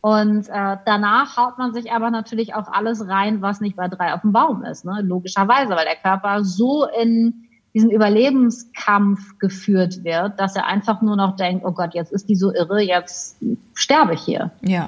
[0.00, 4.14] Und äh, danach haut man sich aber natürlich auch alles rein, was nicht bei drei
[4.14, 5.00] auf dem Baum ist, ne?
[5.02, 11.34] logischerweise, weil der Körper so in diesen Überlebenskampf geführt wird, dass er einfach nur noch
[11.34, 13.36] denkt, oh Gott, jetzt ist die so irre, jetzt
[13.74, 14.52] sterbe ich hier.
[14.62, 14.86] Ja,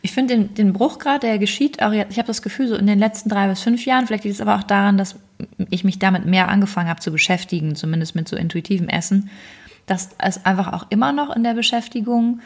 [0.00, 2.86] ich finde den, den Bruch gerade, der geschieht auch, ich habe das Gefühl, so in
[2.86, 5.16] den letzten drei bis fünf Jahren, vielleicht liegt es aber auch daran, dass
[5.70, 9.30] ich mich damit mehr angefangen habe zu beschäftigen, zumindest mit so intuitivem Essen,
[9.86, 12.40] dass es einfach auch immer noch in der Beschäftigung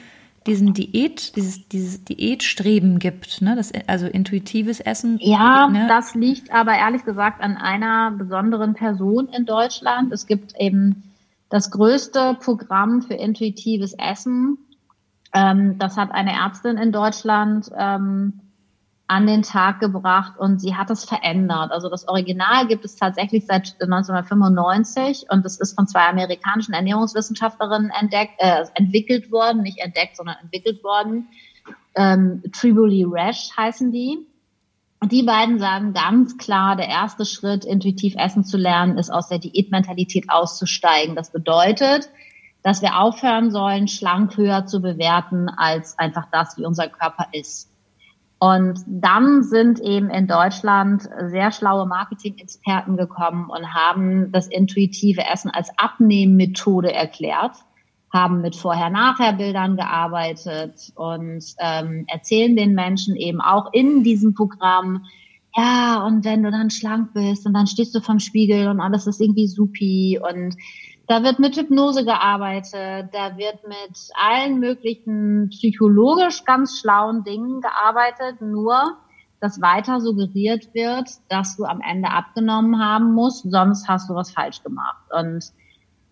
[0.47, 3.57] diesen Diät, dieses, dieses Diätstreben gibt, ne?
[3.57, 5.19] Das, also intuitives Essen.
[5.21, 5.87] Ja, ne?
[5.89, 10.13] das liegt aber ehrlich gesagt an einer besonderen Person in Deutschland.
[10.13, 11.03] Es gibt eben
[11.49, 14.59] das größte Programm für intuitives Essen
[15.37, 18.41] ähm, das hat eine Ärztin in Deutschland ähm,
[19.09, 21.71] an den Tag gebracht und sie hat es verändert.
[21.71, 27.91] Also das Original gibt es tatsächlich seit 1995 und es ist von zwei amerikanischen Ernährungswissenschaftlerinnen
[27.91, 31.29] entdeckt, äh, entwickelt worden, nicht entdeckt, sondern entwickelt worden.
[31.95, 34.27] Ähm, Tribuli Rash heißen die.
[34.99, 39.29] Und die beiden sagen ganz klar, der erste Schritt, intuitiv essen zu lernen, ist aus
[39.29, 41.15] der Diätmentalität auszusteigen.
[41.15, 42.09] Das bedeutet,
[42.63, 47.71] dass wir aufhören sollen, schlank höher zu bewerten als einfach das, wie unser Körper ist.
[48.39, 55.51] Und dann sind eben in Deutschland sehr schlaue Marketing-Experten gekommen und haben das intuitive Essen
[55.51, 57.57] als Abnehmmethode erklärt,
[58.13, 65.05] haben mit Vorher-Nachher-Bildern gearbeitet und ähm, erzählen den Menschen eben auch in diesem Programm,
[65.57, 69.07] ja, und wenn du dann schlank bist und dann stehst du vom Spiegel und alles
[69.07, 70.55] ist irgendwie supi und
[71.07, 78.41] da wird mit Hypnose gearbeitet, da wird mit allen möglichen psychologisch ganz schlauen Dingen gearbeitet,
[78.41, 78.97] nur
[79.41, 84.31] dass weiter suggeriert wird, dass du am Ende abgenommen haben musst, sonst hast du was
[84.31, 85.05] falsch gemacht.
[85.11, 85.53] Und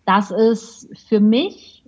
[0.05, 1.83] das ist für mich,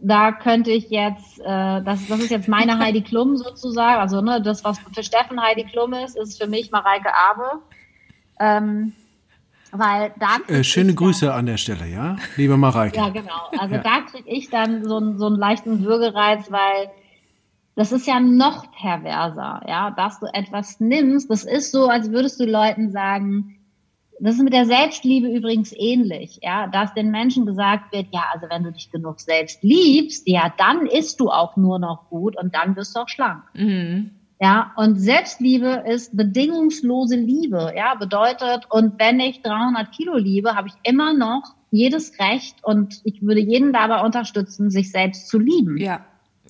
[0.00, 4.42] da könnte ich jetzt, äh, das, das ist jetzt meine Heidi Klum sozusagen, also ne,
[4.42, 7.62] das, was für Steffen Heidi Klum ist, ist für mich Mareike Abe.
[8.40, 8.92] Ähm,
[9.72, 12.96] weil da äh, schöne Grüße dann, an der Stelle, ja, liebe Mareike.
[12.96, 13.50] ja, genau.
[13.58, 13.82] Also ja.
[13.82, 16.90] da kriege ich dann so, einen so einen leichten Würgereiz, weil
[17.74, 21.30] das ist ja noch perverser, ja, dass du etwas nimmst.
[21.30, 23.54] Das ist so, als würdest du Leuten sagen,
[24.20, 28.46] das ist mit der Selbstliebe übrigens ähnlich, ja, dass den Menschen gesagt wird, ja, also
[28.50, 32.54] wenn du dich genug selbst liebst, ja, dann isst du auch nur noch gut und
[32.54, 33.44] dann wirst du auch schlank.
[33.54, 34.10] Mhm.
[34.40, 37.72] Ja, und Selbstliebe ist bedingungslose Liebe.
[37.76, 43.00] Ja, bedeutet, und wenn ich 300 Kilo liebe, habe ich immer noch jedes Recht und
[43.04, 45.76] ich würde jeden dabei unterstützen, sich selbst zu lieben.
[45.76, 46.04] Ja.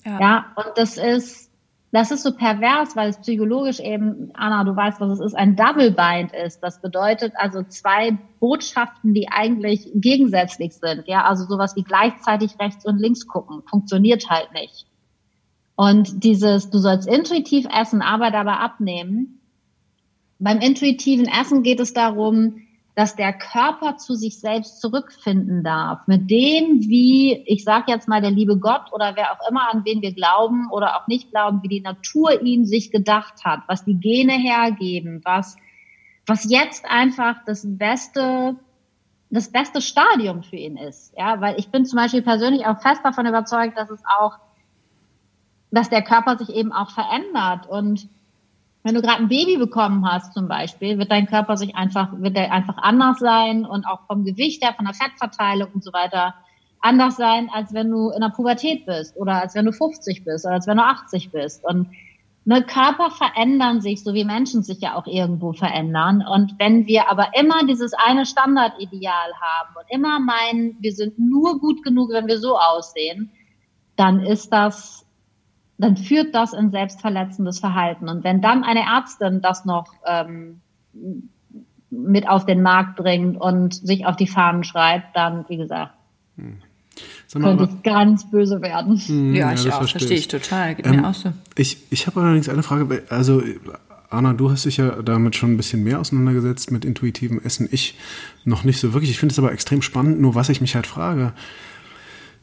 [0.05, 1.49] Ja, ja und das ist
[1.91, 5.55] das ist so pervers, weil es psychologisch eben, Anna, du weißt, was es ist, ein
[5.55, 6.59] Double Bind ist.
[6.61, 11.07] Das bedeutet also zwei Botschaften, die eigentlich gegensätzlich sind.
[11.07, 14.85] Ja, also sowas wie gleichzeitig rechts und links gucken, funktioniert halt nicht.
[15.79, 19.39] Und dieses, du sollst intuitiv essen, aber dabei abnehmen.
[20.37, 22.63] Beim intuitiven Essen geht es darum,
[22.95, 26.05] dass der Körper zu sich selbst zurückfinden darf.
[26.05, 29.85] Mit dem, wie, ich sage jetzt mal, der liebe Gott oder wer auch immer, an
[29.85, 33.85] wen wir glauben oder auch nicht glauben, wie die Natur ihn sich gedacht hat, was
[33.85, 35.55] die Gene hergeben, was,
[36.25, 38.57] was jetzt einfach das beste,
[39.29, 41.13] das beste Stadium für ihn ist.
[41.17, 44.39] Ja, weil ich bin zum Beispiel persönlich auch fest davon überzeugt, dass es auch,
[45.71, 48.07] dass der Körper sich eben auch verändert und
[48.83, 52.37] wenn du gerade ein Baby bekommen hast zum Beispiel, wird dein Körper sich einfach, wird
[52.37, 56.33] der einfach anders sein und auch vom Gewicht her, von der Fettverteilung und so weiter
[56.79, 60.45] anders sein, als wenn du in der Pubertät bist oder als wenn du 50 bist
[60.45, 61.65] oder als wenn du 80 bist.
[61.65, 61.89] Und
[62.45, 66.25] ne, Körper verändern sich, so wie Menschen sich ja auch irgendwo verändern.
[66.25, 71.59] Und wenn wir aber immer dieses eine Standardideal haben und immer meinen, wir sind nur
[71.59, 73.29] gut genug, wenn wir so aussehen,
[73.97, 75.05] dann ist das
[75.79, 78.09] dann führt das in selbstverletzendes Verhalten.
[78.09, 80.59] Und wenn dann eine Ärztin das noch ähm,
[81.89, 85.93] mit auf den Markt bringt und sich auf die Fahnen schreibt, dann, wie gesagt,
[86.35, 86.57] hm.
[87.31, 88.97] könnte ich ganz böse werden.
[88.97, 90.75] Hm, ja, ich ja, auch, verstehe, verstehe ich total.
[90.75, 91.31] Geht ähm, mir auch so.
[91.55, 93.41] Ich, ich habe allerdings eine Frage, also
[94.09, 97.69] Anna, du hast dich ja damit schon ein bisschen mehr auseinandergesetzt mit intuitivem Essen.
[97.71, 97.95] Ich
[98.43, 99.11] noch nicht so wirklich.
[99.11, 100.19] Ich finde es aber extrem spannend.
[100.19, 101.31] Nur was ich mich halt frage,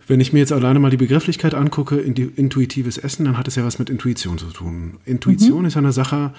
[0.06, 3.64] wenn ich mir jetzt alleine mal die Begrifflichkeit angucke, intuitives Essen, dann hat es ja
[3.64, 4.98] was mit Intuition zu tun.
[5.04, 5.66] Intuition mhm.
[5.66, 6.32] ist eine Sache,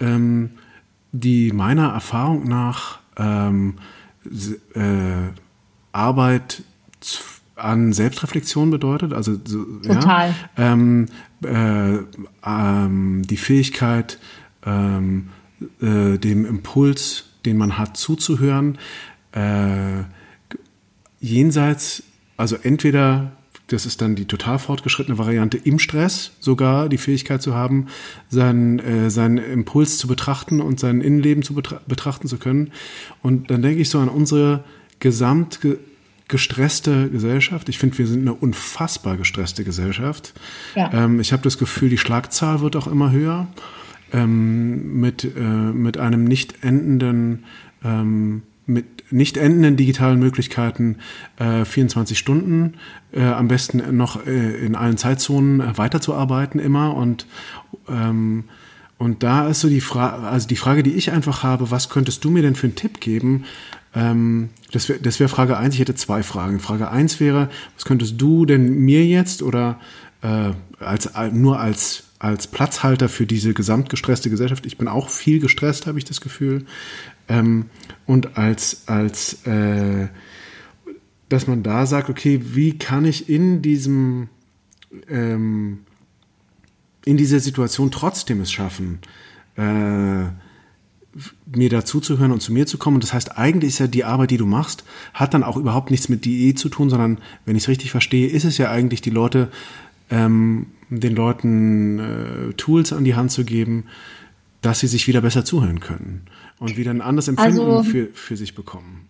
[0.00, 0.50] ähm,
[1.12, 3.76] die meiner Erfahrung nach ähm,
[4.74, 4.80] äh,
[5.92, 6.62] Arbeit
[7.56, 9.12] an Selbstreflexion bedeutet.
[9.12, 10.30] Also so, Total.
[10.30, 11.06] Ja, ähm,
[11.44, 11.98] äh,
[12.44, 14.18] ähm, die Fähigkeit,
[14.66, 15.28] ähm,
[15.80, 18.78] äh, dem Impuls, den man hat, zuzuhören,
[19.32, 20.02] äh,
[21.20, 22.02] jenseits
[22.36, 23.32] also entweder,
[23.68, 27.86] das ist dann die total fortgeschrittene Variante, im Stress sogar die Fähigkeit zu haben,
[28.28, 32.72] seinen, äh, seinen Impuls zu betrachten und sein Innenleben zu betra betrachten zu können.
[33.22, 34.64] Und dann denke ich so an unsere
[35.00, 35.60] gesamt
[36.28, 37.68] gestresste Gesellschaft.
[37.68, 40.32] Ich finde, wir sind eine unfassbar gestresste Gesellschaft.
[40.74, 40.90] Ja.
[40.92, 43.46] Ähm, ich habe das Gefühl, die Schlagzahl wird auch immer höher.
[44.12, 47.44] Ähm, mit, äh, mit einem nicht endenden
[47.82, 50.96] ähm, mit nicht endenden digitalen Möglichkeiten
[51.36, 52.74] äh, 24 Stunden,
[53.12, 57.26] äh, am besten noch äh, in allen Zeitzonen äh, weiterzuarbeiten immer und
[57.88, 58.44] ähm,
[58.96, 62.24] und da ist so die Frage, also die Frage, die ich einfach habe, was könntest
[62.24, 63.44] du mir denn für einen Tipp geben?
[63.94, 65.74] Ähm, das wäre wär Frage eins.
[65.74, 66.60] Ich hätte zwei Fragen.
[66.60, 69.80] Frage eins wäre, was könntest du denn mir jetzt oder
[70.22, 74.64] äh, als nur als als Platzhalter für diese gesamtgestresste Gesellschaft.
[74.64, 76.64] Ich bin auch viel gestresst, habe ich das Gefühl.
[77.28, 77.66] Ähm,
[78.06, 80.08] und als, als äh,
[81.28, 84.28] dass man da sagt, okay, wie kann ich in diesem
[85.08, 85.80] ähm,
[87.04, 89.00] in dieser Situation trotzdem es schaffen,
[89.56, 90.24] äh,
[91.54, 93.00] mir dazuzuhören und zu mir zu kommen.
[93.00, 96.08] Das heißt, eigentlich ist ja die Arbeit, die du machst, hat dann auch überhaupt nichts
[96.08, 99.10] mit Diät zu tun, sondern wenn ich es richtig verstehe, ist es ja eigentlich die
[99.10, 99.50] Leute,
[100.10, 103.84] ähm, den Leuten äh, Tools an die Hand zu geben,
[104.60, 106.22] dass sie sich wieder besser zuhören können
[106.64, 109.08] und wieder ein anderes Empfinden also, für, für sich bekommen?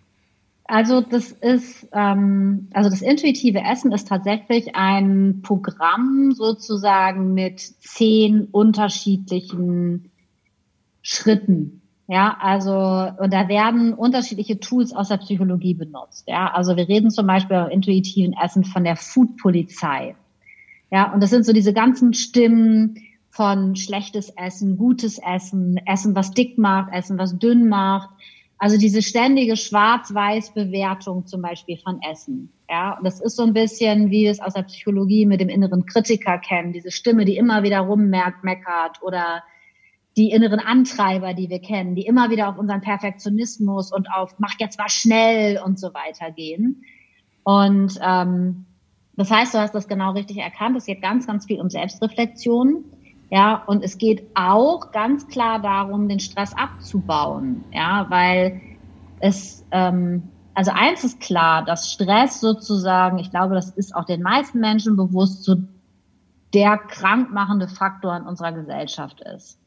[0.67, 8.47] Also das ist, ähm, also das intuitive Essen ist tatsächlich ein Programm sozusagen mit zehn
[8.51, 10.09] unterschiedlichen
[11.03, 11.81] Schritten.
[12.07, 12.71] Ja, also
[13.17, 16.27] und da werden unterschiedliche Tools aus der Psychologie benutzt.
[16.27, 20.15] Ja, also wir reden zum Beispiel beim intuitiven Essen von der Food-Polizei.
[20.91, 22.97] Ja, und das sind so diese ganzen Stimmen,
[23.35, 28.09] von schlechtes Essen, gutes Essen, Essen, was dick macht, Essen, was dünn macht.
[28.57, 32.53] Also diese ständige Schwarz-Weiß-Bewertung zum Beispiel von Essen.
[32.69, 35.49] Ja, und das ist so ein bisschen, wie wir es aus der Psychologie mit dem
[35.49, 39.43] inneren Kritiker kennen, diese Stimme, die immer wieder rummerkt, meckert oder
[40.15, 44.53] die inneren Antreiber, die wir kennen, die immer wieder auf unseren Perfektionismus und auf mach
[44.59, 46.85] jetzt mal schnell und so weiter gehen.
[47.43, 48.65] Und ähm,
[49.17, 50.77] das heißt, du hast das genau richtig erkannt.
[50.77, 52.85] Es geht ganz, ganz viel um Selbstreflexion.
[53.29, 57.63] Ja, und es geht auch ganz klar darum, den Stress abzubauen.
[57.73, 58.61] Ja, weil
[59.19, 60.23] es, ähm,
[60.53, 64.95] also eins ist klar, dass Stress sozusagen, ich glaube, das ist auch den meisten Menschen
[64.95, 65.55] bewusst, so
[66.53, 69.59] der krankmachende Faktor in unserer Gesellschaft ist.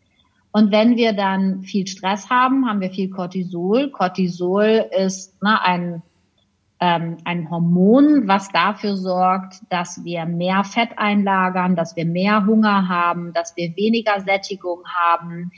[0.53, 3.91] Und wenn wir dann viel Stress haben, haben wir viel Cortisol.
[3.91, 6.03] Cortisol ist ne, ein
[6.81, 12.89] ähm, ein Hormon, was dafür sorgt, dass wir mehr Fett einlagern, dass wir mehr Hunger
[12.89, 15.51] haben, dass wir weniger Sättigung haben,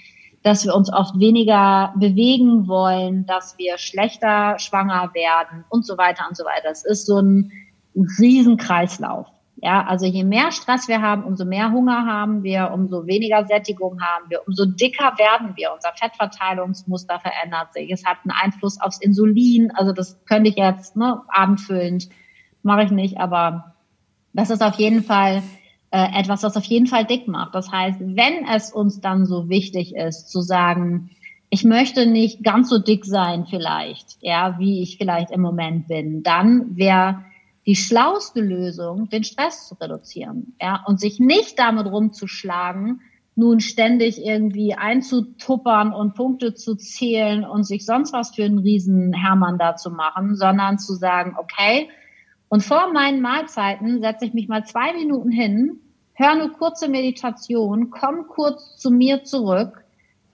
[0.42, 6.24] dass wir uns oft weniger bewegen wollen, dass wir schlechter schwanger werden und so weiter
[6.28, 6.70] und so weiter.
[6.70, 7.52] Es ist so ein
[7.94, 9.26] Riesenkreislauf.
[9.62, 14.00] Ja, also je mehr Stress wir haben, umso mehr Hunger haben wir, umso weniger Sättigung
[14.00, 15.72] haben wir, umso dicker werden wir.
[15.74, 17.90] Unser Fettverteilungsmuster verändert sich.
[17.90, 19.70] Es hat einen Einfluss aufs Insulin.
[19.72, 22.08] Also das könnte ich jetzt ne, abendfüllend,
[22.62, 23.74] mache ich nicht, aber
[24.32, 25.42] das ist auf jeden Fall
[25.90, 27.54] äh, etwas, was auf jeden Fall dick macht.
[27.54, 31.10] Das heißt, wenn es uns dann so wichtig ist, zu sagen,
[31.50, 36.22] ich möchte nicht ganz so dick sein vielleicht, ja, wie ich vielleicht im Moment bin,
[36.22, 37.24] dann wäre
[37.70, 43.00] die schlauste Lösung, den Stress zu reduzieren, ja, und sich nicht damit rumzuschlagen,
[43.36, 49.12] nun ständig irgendwie einzutuppern und Punkte zu zählen und sich sonst was für einen riesen
[49.12, 51.88] Hermann da zu machen, sondern zu sagen, okay,
[52.48, 55.78] und vor meinen Mahlzeiten setze ich mich mal zwei Minuten hin,
[56.14, 59.79] höre eine kurze Meditation, komme kurz zu mir zurück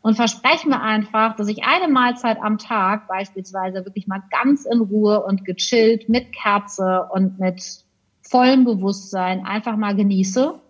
[0.06, 4.78] und verspreche mir einfach, dass ich eine Mahlzeit am Tag beispielsweise wirklich mal ganz in
[4.78, 7.80] Ruhe und gechillt mit Kerze und mit
[8.22, 10.60] vollem Bewusstsein einfach mal genieße.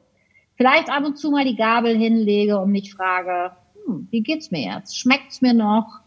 [0.56, 3.50] Vielleicht ab und zu mal die Gabel hinlege und mich frage,
[3.84, 4.98] hm, wie geht's mir jetzt?
[4.98, 6.00] Schmeckt's mir noch?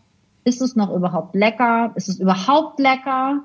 [0.44, 1.92] Ist es noch überhaupt lecker?
[1.94, 3.44] Ist es überhaupt lecker?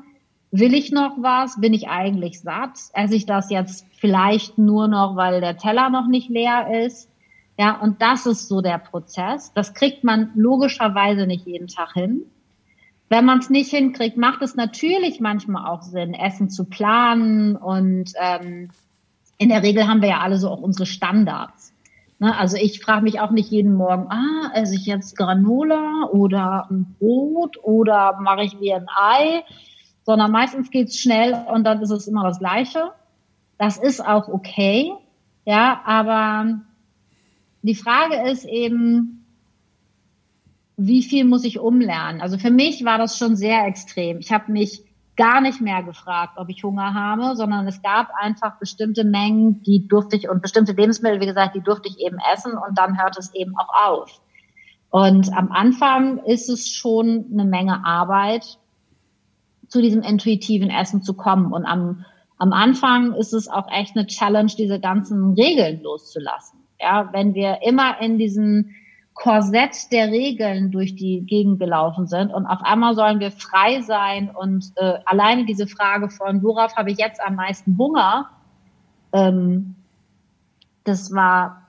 [0.50, 1.60] Will ich noch was?
[1.60, 2.78] Bin ich eigentlich satt?
[2.94, 7.10] Esse ich das jetzt vielleicht nur noch, weil der Teller noch nicht leer ist?
[7.56, 9.52] Ja, und das ist so der Prozess.
[9.54, 12.22] Das kriegt man logischerweise nicht jeden Tag hin.
[13.08, 17.54] Wenn man es nicht hinkriegt, macht es natürlich manchmal auch Sinn, Essen zu planen.
[17.54, 18.70] Und ähm,
[19.38, 21.72] in der Regel haben wir ja alle so auch unsere Standards.
[22.18, 22.36] Ne?
[22.36, 26.96] Also ich frage mich auch nicht jeden Morgen, ah, esse ich jetzt Granola oder ein
[26.98, 29.44] Brot oder mache ich mir ein Ei,
[30.04, 32.92] sondern meistens geht's schnell und dann ist es immer das Gleiche.
[33.58, 34.92] Das ist auch okay,
[35.44, 36.60] ja, aber
[37.64, 39.24] die Frage ist eben,
[40.76, 42.20] wie viel muss ich umlernen?
[42.20, 44.18] Also für mich war das schon sehr extrem.
[44.18, 44.82] Ich habe mich
[45.16, 49.88] gar nicht mehr gefragt, ob ich Hunger habe, sondern es gab einfach bestimmte Mengen, die
[49.88, 53.16] durfte ich und bestimmte Lebensmittel, wie gesagt, die durfte ich eben essen und dann hört
[53.16, 54.20] es eben auch auf.
[54.90, 58.58] Und am Anfang ist es schon eine Menge Arbeit,
[59.68, 61.52] zu diesem intuitiven Essen zu kommen.
[61.52, 62.04] Und am,
[62.36, 66.63] am Anfang ist es auch echt eine Challenge, diese ganzen Regeln loszulassen.
[66.84, 68.74] Ja, wenn wir immer in diesem
[69.14, 74.28] Korsett der Regeln durch die Gegend gelaufen sind und auf einmal sollen wir frei sein
[74.28, 78.28] und äh, alleine diese Frage von, worauf habe ich jetzt am meisten Hunger,
[79.14, 79.76] ähm,
[80.84, 81.62] das war,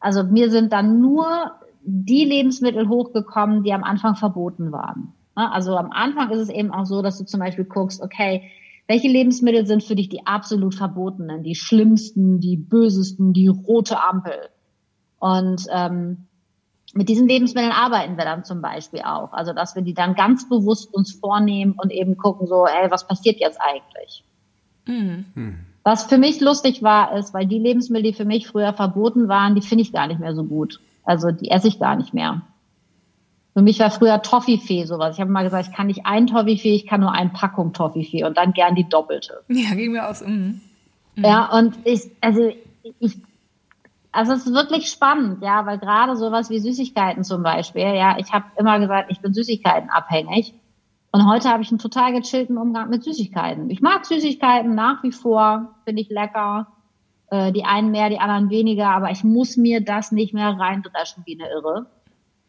[0.00, 1.52] also mir sind dann nur
[1.84, 5.12] die Lebensmittel hochgekommen, die am Anfang verboten waren.
[5.36, 8.50] Also am Anfang ist es eben auch so, dass du zum Beispiel guckst, okay,
[8.88, 14.48] welche Lebensmittel sind für dich die absolut verbotenen, die schlimmsten, die bösesten, die rote Ampel?
[15.20, 16.26] Und ähm,
[16.94, 19.32] mit diesen Lebensmitteln arbeiten wir dann zum Beispiel auch.
[19.32, 23.06] Also dass wir die dann ganz bewusst uns vornehmen und eben gucken so, ey, was
[23.06, 24.24] passiert jetzt eigentlich?
[24.86, 25.58] Mhm.
[25.82, 29.54] Was für mich lustig war, ist, weil die Lebensmittel, die für mich früher verboten waren,
[29.54, 30.80] die finde ich gar nicht mehr so gut.
[31.04, 32.42] Also die esse ich gar nicht mehr.
[33.54, 35.16] Für mich war früher Toffifee sowas.
[35.16, 38.24] Ich habe mal gesagt, ich kann nicht ein Toffifee, ich kann nur eine Packung Toffifee
[38.24, 39.42] und dann gern die doppelte.
[39.48, 40.24] Ja, ging mir aus.
[40.24, 40.60] Mm.
[41.16, 41.24] Mm.
[41.24, 42.52] Ja, und ich, also
[43.00, 43.18] ich,
[44.12, 48.32] also es ist wirklich spannend, ja, weil gerade sowas wie Süßigkeiten zum Beispiel, ja, ich
[48.32, 50.54] habe immer gesagt, ich bin Süßigkeiten abhängig.
[51.10, 53.70] Und heute habe ich einen total gechillten Umgang mit Süßigkeiten.
[53.70, 56.68] Ich mag Süßigkeiten nach wie vor, finde ich lecker.
[57.30, 61.22] Äh, die einen mehr, die anderen weniger, aber ich muss mir das nicht mehr reindreschen
[61.26, 61.86] wie eine Irre.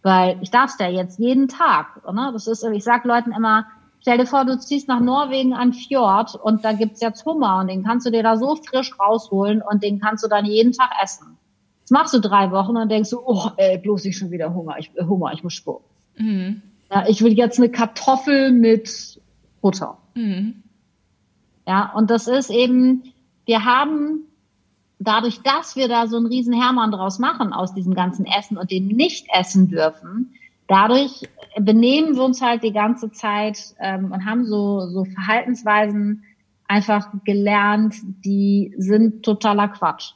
[0.01, 2.01] Weil ich darf es ja jetzt jeden Tag.
[2.11, 2.29] Ne?
[2.31, 3.65] Das ist, ich sag Leuten immer,
[3.99, 7.67] stell dir vor, du ziehst nach Norwegen an Fjord und da gibt's jetzt Hummer und
[7.67, 10.91] den kannst du dir da so frisch rausholen und den kannst du dann jeden Tag
[11.03, 11.37] essen.
[11.81, 14.77] Das machst du drei Wochen und denkst du, oh, ey, bloß ich schon wieder Hunger,
[14.77, 15.85] ich, Hunger, ich muss spucken.
[16.17, 16.61] Mhm.
[16.91, 19.19] Ja, ich will jetzt eine Kartoffel mit
[19.61, 19.97] Butter.
[20.13, 20.63] Mhm.
[21.67, 23.13] Ja, und das ist eben,
[23.45, 24.28] wir haben
[24.99, 28.69] dadurch, dass wir da so einen riesen Hermann draus machen aus diesem ganzen Essen und
[28.71, 30.35] dem nicht essen dürfen,
[30.67, 31.27] dadurch
[31.59, 36.23] benehmen wir uns halt die ganze Zeit ähm, und haben so, so Verhaltensweisen
[36.67, 40.13] einfach gelernt, die sind totaler Quatsch.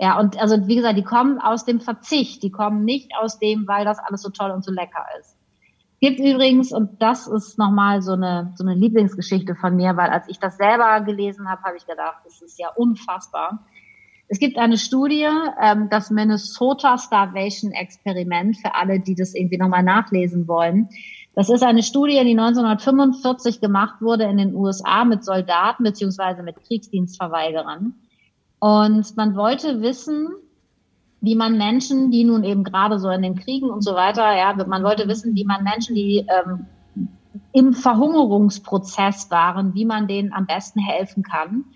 [0.00, 3.68] Ja, und also wie gesagt, die kommen aus dem Verzicht, die kommen nicht aus dem,
[3.68, 5.36] weil das alles so toll und so lecker ist.
[6.00, 10.26] Gibt übrigens, und das ist nochmal so eine, so eine Lieblingsgeschichte von mir, weil als
[10.26, 13.64] ich das selber gelesen habe, habe ich gedacht, das ist ja unfassbar.
[14.32, 15.28] Es gibt eine Studie,
[15.60, 20.88] ähm, das Minnesota Starvation Experiment, für alle, die das irgendwie nochmal nachlesen wollen.
[21.34, 26.56] Das ist eine Studie, die 1945 gemacht wurde in den USA mit Soldaten beziehungsweise mit
[26.66, 27.92] Kriegsdienstverweigerern.
[28.58, 30.28] Und man wollte wissen,
[31.20, 34.54] wie man Menschen, die nun eben gerade so in den Kriegen und so weiter, ja,
[34.66, 36.64] man wollte wissen, wie man Menschen, die ähm,
[37.52, 41.66] im Verhungerungsprozess waren, wie man denen am besten helfen kann.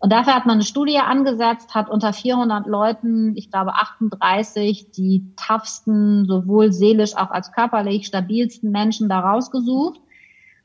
[0.00, 5.26] Und dafür hat man eine Studie angesetzt, hat unter 400 Leuten, ich glaube 38, die
[5.36, 10.00] toughsten, sowohl seelisch auch als körperlich stabilsten Menschen da rausgesucht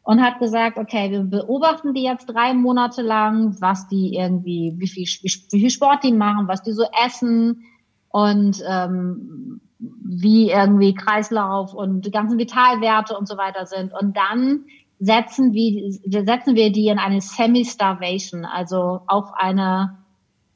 [0.04, 4.88] und hat gesagt, okay, wir beobachten die jetzt drei Monate lang, was die irgendwie, wie
[4.88, 7.66] viel, wie viel Sport die machen, was die so essen
[8.08, 13.92] und ähm, wie irgendwie Kreislauf und die ganzen Vitalwerte und so weiter sind.
[14.00, 14.66] Und dann
[15.06, 15.92] setzen wir,
[16.26, 19.98] setzen wir die in eine Semi-Starvation, also auf eine,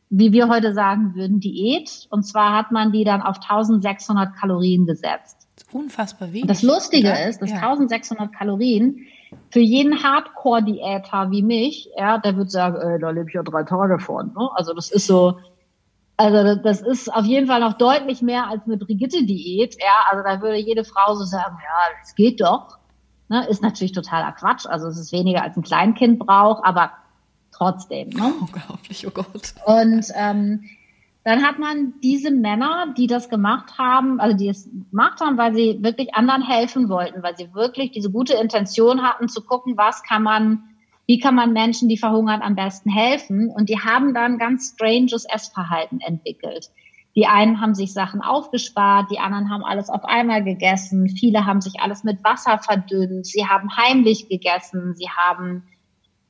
[0.10, 2.08] wie wir heute sagen würden, Diät.
[2.10, 5.48] Und zwar hat man die dann auf 1600 Kalorien gesetzt.
[5.72, 6.44] Unfassbar wenig.
[6.44, 7.58] Und das Lustige ja, ist, dass ja.
[7.58, 9.06] 1600 Kalorien
[9.52, 13.64] für jeden Hardcore-Diäter wie mich, ja, der wird sagen, ey, da lebe ich ja drei
[13.64, 14.34] Tage von.
[14.34, 14.50] Ne?
[14.56, 15.38] Also das ist so,
[16.18, 19.76] also das ist auf jeden Fall noch deutlich mehr als eine Brigitte-Diät.
[19.80, 22.79] Ja, also da würde jede Frau so sagen, ja, das geht doch.
[23.30, 24.66] Ne, ist natürlich totaler Quatsch.
[24.66, 26.92] Also es ist weniger als ein Kleinkind braucht, aber
[27.52, 28.10] trotzdem.
[28.10, 28.34] Ne?
[28.42, 29.54] Unglaublich, oh Gott.
[29.66, 30.64] Und ähm,
[31.24, 35.54] dann hat man diese Männer, die das gemacht haben, also die es gemacht haben, weil
[35.54, 40.02] sie wirklich anderen helfen wollten, weil sie wirklich diese gute Intention hatten, zu gucken, was
[40.02, 40.64] kann man,
[41.06, 43.52] wie kann man Menschen, die verhungern, am besten helfen.
[43.52, 46.72] Und die haben dann ganz stranges Essverhalten entwickelt.
[47.20, 51.60] Die einen haben sich Sachen aufgespart, die anderen haben alles auf einmal gegessen, viele haben
[51.60, 55.64] sich alles mit Wasser verdünnt, sie haben heimlich gegessen, sie haben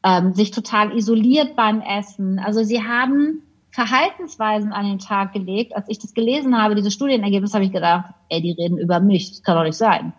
[0.04, 2.40] ähm, sich total isoliert beim Essen.
[2.40, 5.76] Also sie haben Verhaltensweisen an den Tag gelegt.
[5.76, 9.30] Als ich das gelesen habe, diese Studienergebnisse, habe ich gedacht, ey, die reden über mich,
[9.30, 10.14] das kann doch nicht sein.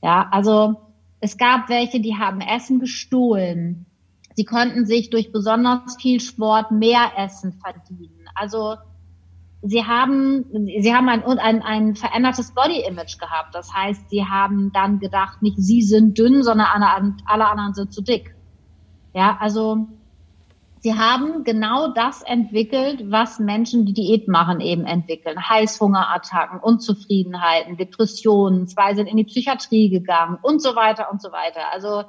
[0.00, 0.76] Ja, also
[1.18, 3.86] es gab welche, die haben Essen gestohlen.
[4.36, 8.28] Sie konnten sich durch besonders viel Sport mehr Essen verdienen.
[8.36, 8.76] Also
[9.66, 13.54] sie haben, sie haben ein, ein, ein verändertes Body Image gehabt.
[13.54, 17.92] Das heißt, sie haben dann gedacht, nicht sie sind dünn, sondern alle, alle anderen sind
[17.92, 18.34] zu dick.
[19.14, 19.86] Ja, also
[20.80, 25.48] sie haben genau das entwickelt, was Menschen, die Diät machen, eben entwickeln.
[25.48, 31.72] Heißhungerattacken, Unzufriedenheiten, Depressionen, zwei sind in die Psychiatrie gegangen und so weiter und so weiter.
[31.72, 32.04] Also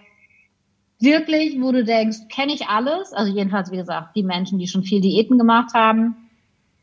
[0.99, 4.83] wirklich, wo du denkst, kenne ich alles, also jedenfalls, wie gesagt, die Menschen, die schon
[4.83, 6.24] viel Diäten gemacht haben,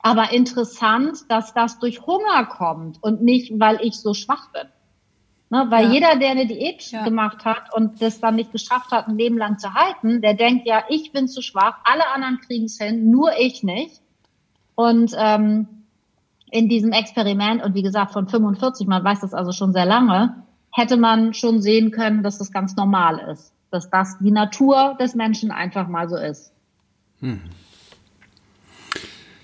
[0.03, 4.69] aber interessant, dass das durch Hunger kommt und nicht, weil ich so schwach bin.
[5.49, 5.93] Ne, weil ja.
[5.93, 7.05] jeder, der eine Diät ja.
[7.05, 10.67] gemacht hat und das dann nicht geschafft hat, ein Leben lang zu halten, der denkt
[10.67, 14.01] ja, ich bin zu schwach, alle anderen kriegen es hin, nur ich nicht.
[14.75, 15.69] Und ähm,
[16.51, 20.43] in diesem Experiment, und wie gesagt, von 45, man weiß das also schon sehr lange,
[20.71, 23.53] hätte man schon sehen können, dass das ganz normal ist.
[23.71, 26.51] Dass das die Natur des Menschen einfach mal so ist.
[27.21, 27.43] Hm.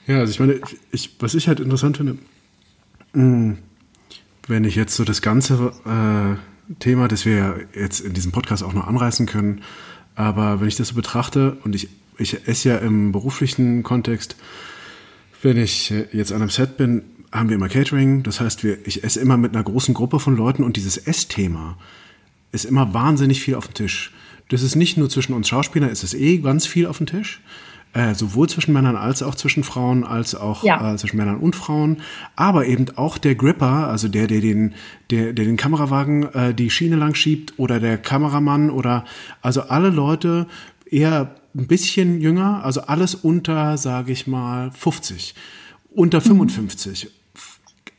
[0.09, 0.59] Ja, also ich meine,
[0.90, 2.16] ich, was ich halt interessant finde,
[3.12, 3.59] hm,
[4.48, 8.72] wenn ich jetzt so das ganze äh, Thema, das wir jetzt in diesem Podcast auch
[8.72, 9.61] noch anreißen können,
[10.14, 14.36] aber wenn ich das so betrachte und ich, ich esse ja im beruflichen Kontext,
[15.42, 18.22] wenn ich jetzt an einem Set bin, haben wir immer Catering.
[18.22, 21.76] Das heißt, wir, ich esse immer mit einer großen Gruppe von Leuten und dieses Essthema
[22.50, 24.12] ist immer wahnsinnig viel auf dem Tisch.
[24.48, 27.42] Das ist nicht nur zwischen uns Schauspielern, es ist eh ganz viel auf dem Tisch.
[27.95, 30.93] Äh, sowohl zwischen Männern als auch zwischen Frauen, als auch ja.
[30.93, 32.03] äh, zwischen Männern und Frauen,
[32.36, 34.74] aber eben auch der Gripper, also der, der den,
[35.11, 39.07] der, der den Kamerawagen äh, die Schiene lang schiebt oder der Kameramann oder
[39.41, 40.47] also alle Leute
[40.84, 45.34] eher ein bisschen jünger, also alles unter, sage ich mal, 50,
[45.91, 47.09] unter 55, mhm.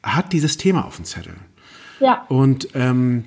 [0.04, 1.34] hat dieses Thema auf dem Zettel.
[2.00, 2.26] Ja.
[2.30, 3.26] Und ähm,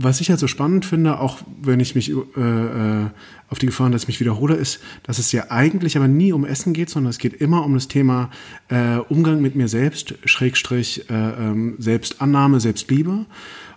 [0.00, 3.06] was ich halt so spannend finde, auch wenn ich mich äh, äh,
[3.50, 6.44] auf die Gefahren, dass ich mich wiederhole, ist, dass es ja eigentlich aber nie um
[6.44, 8.30] Essen geht, sondern es geht immer um das Thema
[8.68, 13.26] äh, Umgang mit mir selbst, Schrägstrich äh, ähm, Selbstannahme, Selbstliebe.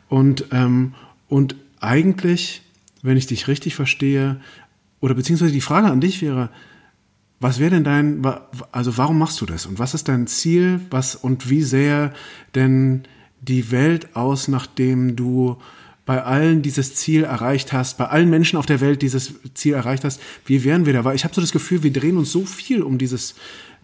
[0.10, 0.94] Und, ähm,
[1.28, 2.62] und eigentlich,
[3.02, 4.40] wenn ich dich richtig verstehe,
[5.00, 6.52] oder beziehungsweise die Frage an dich wäre,
[7.40, 8.24] was wäre denn dein,
[8.72, 9.66] also warum machst du das?
[9.66, 10.82] Und was ist dein Ziel?
[10.92, 12.14] Was und wie sähe
[12.54, 13.06] denn
[13.42, 15.58] die Welt aus, nachdem du
[16.06, 20.04] bei allen dieses Ziel erreicht hast, bei allen Menschen auf der Welt dieses Ziel erreicht
[20.04, 21.04] hast, wie wären wir da?
[21.04, 23.36] Weil ich habe so das Gefühl, wir drehen uns so viel um dieses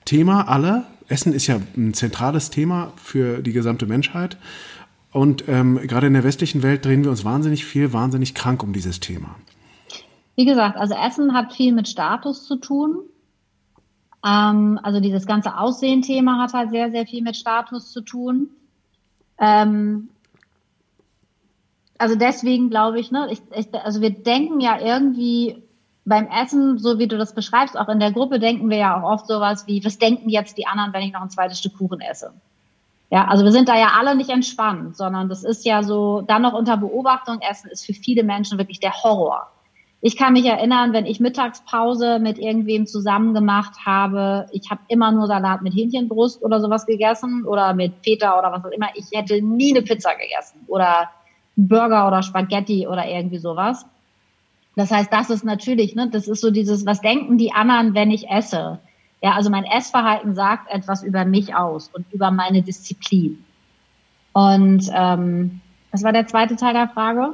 [0.05, 0.86] Thema alle.
[1.07, 4.38] Essen ist ja ein zentrales Thema für die gesamte Menschheit.
[5.11, 8.74] Und ähm, gerade in der westlichen Welt drehen wir uns wahnsinnig viel, wahnsinnig krank um
[8.74, 9.36] dieses Thema.
[10.36, 12.97] Wie gesagt, also Essen hat viel mit Status zu tun.
[14.26, 18.49] Ähm, also dieses ganze Aussehen-Thema hat halt sehr, sehr viel mit Status zu tun.
[19.39, 20.09] Ähm,
[21.97, 25.63] also deswegen glaube ich, ne, ich, ich, also wir denken ja irgendwie
[26.05, 29.11] beim Essen, so wie du das beschreibst, auch in der Gruppe denken wir ja auch
[29.11, 31.99] oft sowas wie, was denken jetzt die anderen, wenn ich noch ein zweites Stück Kuchen
[31.99, 32.33] esse?
[33.09, 36.41] Ja, also wir sind da ja alle nicht entspannt, sondern das ist ja so, dann
[36.41, 39.47] noch unter Beobachtung essen ist für viele Menschen wirklich der Horror.
[39.99, 45.11] Ich kann mich erinnern, wenn ich Mittagspause mit irgendwem zusammen gemacht habe, ich habe immer
[45.11, 48.89] nur Salat mit Hähnchenbrust oder sowas gegessen oder mit Feta oder was auch immer.
[48.93, 51.09] Ich hätte nie eine Pizza gegessen oder
[51.57, 53.85] Burger oder Spaghetti oder irgendwie sowas.
[54.75, 58.11] Das heißt, das ist natürlich, ne, das ist so dieses, was denken die anderen, wenn
[58.11, 58.79] ich esse?
[59.21, 63.43] Ja, also mein Essverhalten sagt etwas über mich aus und über meine Disziplin.
[64.33, 67.33] Und ähm, was war der zweite Teil der Frage?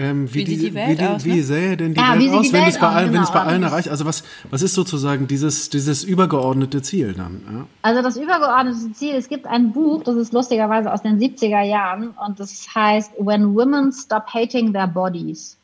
[0.00, 1.42] Ähm, wie, wie, die, die Welt wie, aus, wie ne?
[1.42, 3.16] sähe denn die ja, Welt aus, wenn, Welt es bei allen, genau.
[3.16, 3.88] wenn es bei allen erreicht?
[3.90, 7.42] Also was, was ist sozusagen dieses, dieses übergeordnete Ziel dann?
[7.52, 7.66] Ja?
[7.82, 12.14] Also das übergeordnete Ziel, es gibt ein Buch, das ist lustigerweise aus den 70er Jahren
[12.26, 15.58] und das heißt When Women Stop Hating Their Bodies.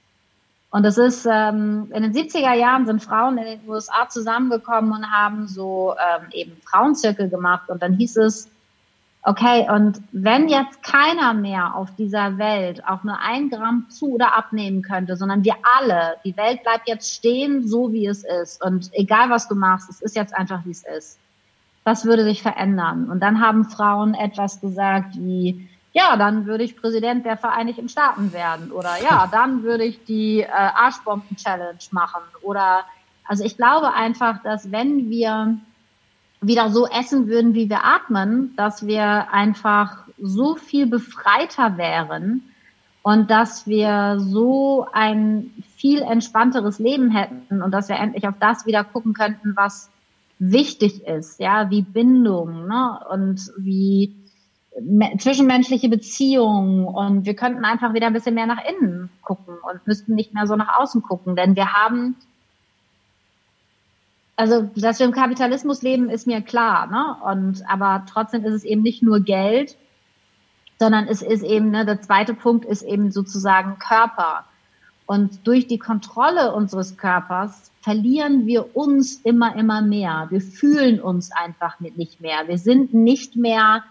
[0.69, 5.11] Und das ist, ähm, in den 70er Jahren sind Frauen in den USA zusammengekommen und
[5.11, 8.51] haben so ähm, eben Frauenzirkel gemacht und dann hieß es,
[9.29, 14.39] Okay, und wenn jetzt keiner mehr auf dieser Welt auch nur ein Gramm zu oder
[14.39, 18.65] abnehmen könnte, sondern wir alle, die Welt bleibt jetzt stehen, so wie es ist.
[18.65, 21.19] Und egal was du machst, es ist jetzt einfach, wie es ist.
[21.83, 23.11] Was würde sich verändern?
[23.11, 28.33] Und dann haben Frauen etwas gesagt wie, ja, dann würde ich Präsident der Vereinigten Staaten
[28.33, 28.71] werden.
[28.71, 32.23] Oder ja, dann würde ich die äh, Arschbomben-Challenge machen.
[32.43, 32.85] Oder,
[33.25, 35.59] also ich glaube einfach, dass wenn wir
[36.47, 42.43] wieder so essen würden, wie wir atmen, dass wir einfach so viel befreiter wären
[43.03, 48.67] und dass wir so ein viel entspannteres Leben hätten und dass wir endlich auf das
[48.67, 49.91] wieder gucken könnten, was
[50.39, 53.01] wichtig ist, ja, wie Bindung ne?
[53.11, 54.15] und wie
[55.19, 60.15] zwischenmenschliche Beziehungen und wir könnten einfach wieder ein bisschen mehr nach innen gucken und müssten
[60.15, 62.17] nicht mehr so nach außen gucken, denn wir haben
[64.37, 67.17] also, dass wir im Kapitalismus leben, ist mir klar, ne?
[67.25, 69.77] Und aber trotzdem ist es eben nicht nur Geld,
[70.79, 74.45] sondern es ist eben, ne, der zweite Punkt ist eben sozusagen Körper.
[75.07, 80.27] Und durch die Kontrolle unseres Körpers verlieren wir uns immer, immer mehr.
[80.31, 82.49] Wir fühlen uns einfach nicht mehr.
[82.49, 83.85] Wir sind nicht mehr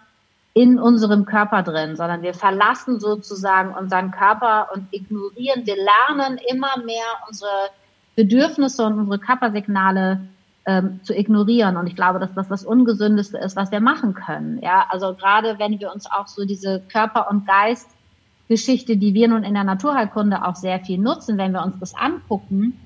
[0.54, 5.66] in unserem Körper drin, sondern wir verlassen sozusagen unseren Körper und ignorieren.
[5.66, 7.70] Wir lernen immer mehr unsere
[8.16, 10.28] Bedürfnisse und unsere Körpersignale
[10.66, 11.78] ähm, zu ignorieren.
[11.78, 14.60] Und ich glaube, dass das das Ungesündeste ist, was wir machen können.
[14.62, 19.44] Ja, also gerade wenn wir uns auch so diese Körper- und Geistgeschichte, die wir nun
[19.44, 22.80] in der Naturheilkunde auch sehr viel nutzen, wenn wir uns das angucken,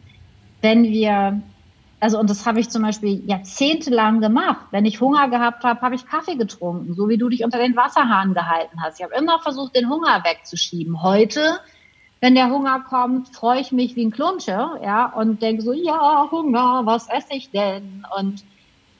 [0.61, 1.41] wenn wir
[2.01, 4.67] also und das habe ich zum Beispiel jahrzehntelang gemacht.
[4.71, 7.75] Wenn ich Hunger gehabt habe, habe ich Kaffee getrunken, so wie du dich unter den
[7.75, 8.99] Wasserhahn gehalten hast.
[8.99, 11.03] Ich habe immer versucht, den Hunger wegzuschieben.
[11.03, 11.59] Heute
[12.21, 14.51] wenn der Hunger kommt, freue ich mich wie ein Klunsche,
[14.83, 18.05] ja, und denke so, ja, Hunger, was esse ich denn?
[18.17, 18.43] Und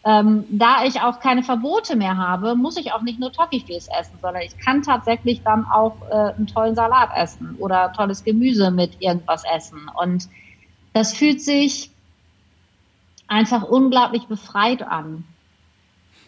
[0.06, 4.18] ähm, da ich auch keine Verbote mehr habe, muss ich auch nicht nur Toffifees essen,
[4.22, 9.02] sondern ich kann tatsächlich dann auch äh, einen tollen Salat essen oder tolles Gemüse mit
[9.02, 9.90] irgendwas essen.
[10.02, 10.30] Und
[10.94, 11.92] das fühlt sich
[13.28, 15.26] einfach unglaublich befreit an.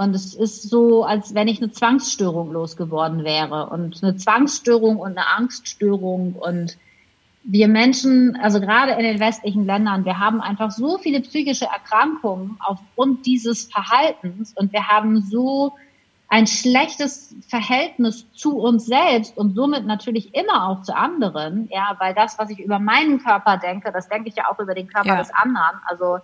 [0.02, 3.68] Und es ist so, als wenn ich eine Zwangsstörung losgeworden wäre.
[3.70, 6.34] Und eine Zwangsstörung und eine Angststörung.
[6.34, 6.80] Und
[7.44, 12.58] wir Menschen, also gerade in den westlichen Ländern, wir haben einfach so viele psychische Erkrankungen
[12.66, 14.54] aufgrund dieses Verhaltens.
[14.56, 15.74] Und wir haben so
[16.30, 21.70] ein schlechtes Verhältnis zu uns selbst und somit natürlich immer auch zu anderen.
[21.72, 24.74] Ja, weil das, was ich über meinen Körper denke, das denke ich ja auch über
[24.74, 25.18] den Körper ja.
[25.18, 25.80] des anderen.
[25.86, 26.18] Also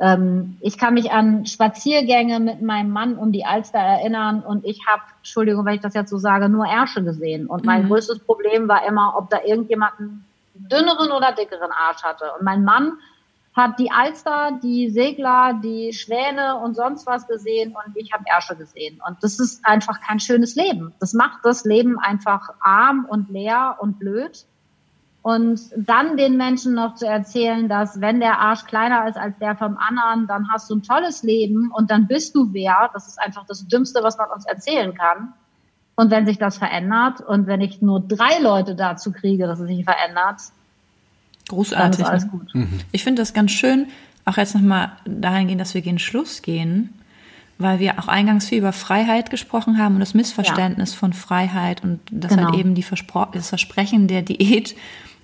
[0.00, 4.86] ähm, ich kann mich an Spaziergänge mit meinem Mann um die Alster erinnern und ich
[4.86, 7.46] habe, Entschuldigung, wenn ich das jetzt so sage, nur Ärsche gesehen.
[7.46, 7.88] Und mein mhm.
[7.88, 10.24] größtes Problem war immer, ob da irgendjemand einen
[10.54, 12.24] dünneren oder dickeren Arsch hatte.
[12.38, 12.94] Und mein Mann
[13.54, 18.56] hat die Alster, die Segler, die Schwäne und sonst was gesehen und ich habe Ärsche
[18.56, 19.02] gesehen.
[19.06, 20.94] Und das ist einfach kein schönes Leben.
[20.98, 24.46] Das macht das Leben einfach arm und leer und blöd.
[25.22, 29.54] Und dann den Menschen noch zu erzählen, dass wenn der Arsch kleiner ist als der
[29.54, 32.90] vom anderen, dann hast du ein tolles Leben und dann bist du wer.
[32.94, 35.34] Das ist einfach das Dümmste, was man uns erzählen kann.
[35.94, 39.68] Und wenn sich das verändert und wenn ich nur drei Leute dazu kriege, dass es
[39.68, 40.40] sich verändert,
[41.50, 41.98] großartig.
[41.98, 42.30] Dann ist alles ne?
[42.30, 42.54] gut.
[42.54, 42.80] Mhm.
[42.92, 43.88] Ich finde das ganz schön,
[44.24, 46.94] auch jetzt nochmal dahingehend, dass wir gegen Schluss gehen,
[47.58, 50.98] weil wir auch eingangs viel über Freiheit gesprochen haben und das Missverständnis ja.
[50.98, 52.52] von Freiheit und das halt genau.
[52.52, 54.74] halt eben die Verspro das Versprechen der Diät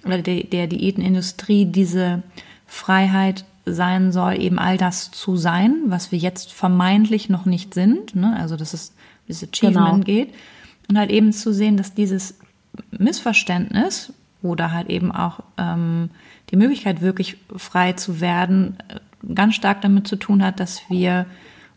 [0.06, 2.22] oder der, der Diätenindustrie diese
[2.66, 8.14] Freiheit sein soll, eben all das zu sein, was wir jetzt vermeintlich noch nicht sind.
[8.14, 8.36] Ne?
[8.38, 8.94] Also dass es
[9.28, 10.18] dieses Achievement genau.
[10.18, 10.34] geht.
[10.88, 12.38] Und halt eben zu sehen, dass dieses
[12.96, 14.12] Missverständnis
[14.42, 16.10] oder halt eben auch ähm,
[16.50, 21.26] die Möglichkeit, wirklich frei zu werden, äh, ganz stark damit zu tun hat, dass wir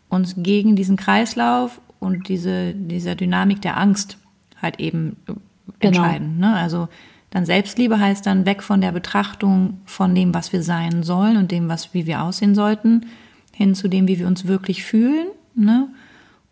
[0.08, 4.18] uns gegen diesen Kreislauf und diese, diese Dynamik der Angst
[4.62, 5.40] halt eben äh, genau.
[5.80, 6.34] entscheiden.
[6.36, 6.48] Genau.
[6.48, 6.56] Ne?
[6.56, 6.88] Also
[7.30, 11.50] dann Selbstliebe heißt dann weg von der Betrachtung von dem, was wir sein sollen und
[11.52, 13.06] dem, was wie wir aussehen sollten,
[13.54, 15.28] hin zu dem, wie wir uns wirklich fühlen.
[15.54, 15.88] Ne?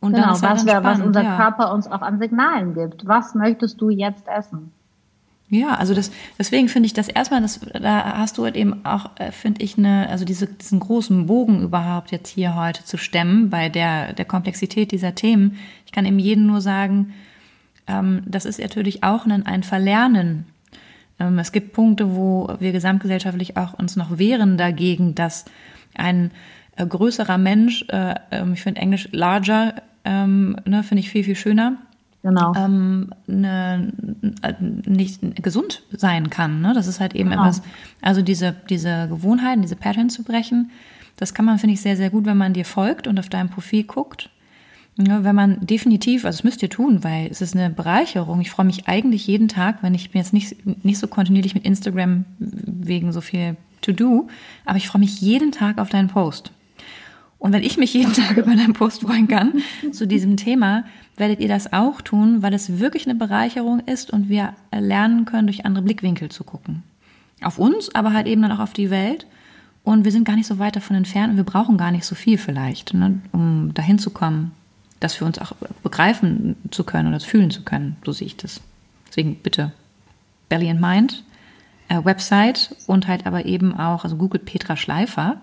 [0.01, 1.37] Und genau, dann was, wir, was unser ja.
[1.37, 3.07] Körper uns auch an Signalen gibt.
[3.07, 4.73] Was möchtest du jetzt essen?
[5.51, 9.11] Ja, also das, deswegen finde ich das erstmal, das, da hast du halt eben auch,
[9.17, 13.49] äh, finde ich, eine, also diese, diesen großen Bogen überhaupt jetzt hier heute zu stemmen
[13.49, 15.59] bei der, der Komplexität dieser Themen.
[15.87, 17.15] Ich kann eben jedem nur sagen,
[17.87, 20.45] ähm, das ist natürlich auch ein, ein Verlernen.
[21.21, 25.45] Ähm, es gibt Punkte, wo wir gesamtgesellschaftlich auch uns noch wehren dagegen, dass
[25.95, 26.31] ein
[26.77, 29.75] äh, größerer Mensch, äh, ähm, ich finde Englisch larger,
[30.05, 31.77] ähm, ne, finde ich viel, viel schöner.
[32.23, 32.53] Genau.
[32.57, 33.93] Ähm, ne,
[34.87, 36.61] nicht gesund sein kann.
[36.61, 36.73] Ne?
[36.75, 37.43] Das ist halt eben genau.
[37.43, 37.63] etwas,
[38.03, 40.71] also diese, diese Gewohnheiten, diese Patterns zu brechen,
[41.17, 43.51] das kann man, finde ich, sehr, sehr gut, wenn man dir folgt und auf deinem
[43.51, 44.31] Profil guckt.
[45.01, 48.41] Ja, wenn man definitiv, also das müsst ihr tun, weil es ist eine Bereicherung.
[48.41, 51.65] Ich freue mich eigentlich jeden Tag, wenn ich bin jetzt nicht, nicht so kontinuierlich mit
[51.65, 54.29] Instagram wegen so viel to do,
[54.65, 56.51] aber ich freue mich jeden Tag auf deinen Post.
[57.39, 59.63] Und wenn ich mich jeden Tag über deinen Post freuen kann
[59.93, 60.83] zu diesem Thema,
[61.17, 65.47] werdet ihr das auch tun, weil es wirklich eine Bereicherung ist und wir lernen können,
[65.47, 66.83] durch andere Blickwinkel zu gucken.
[67.41, 69.29] Auf uns, aber halt eben dann auch auf die Welt.
[69.85, 72.17] Und wir sind gar nicht so weit davon entfernt und wir brauchen gar nicht so
[72.17, 74.51] viel vielleicht, ne, um dahin zu kommen,
[75.01, 75.53] dass wir uns auch
[75.83, 77.97] begreifen zu können oder fühlen zu können.
[78.05, 78.61] So sehe ich das.
[79.09, 79.73] Deswegen bitte
[80.49, 81.25] Belly and Mind,
[81.89, 85.41] äh, Website und halt aber eben auch, also Google Petra Schleifer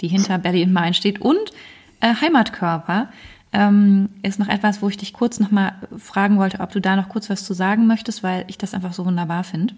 [0.00, 1.20] die hinter Belly in Mind steht.
[1.20, 1.52] Und
[2.00, 3.08] äh, Heimatkörper
[3.52, 7.08] ähm, ist noch etwas, wo ich dich kurz nochmal fragen wollte, ob du da noch
[7.08, 9.74] kurz was zu sagen möchtest, weil ich das einfach so wunderbar finde.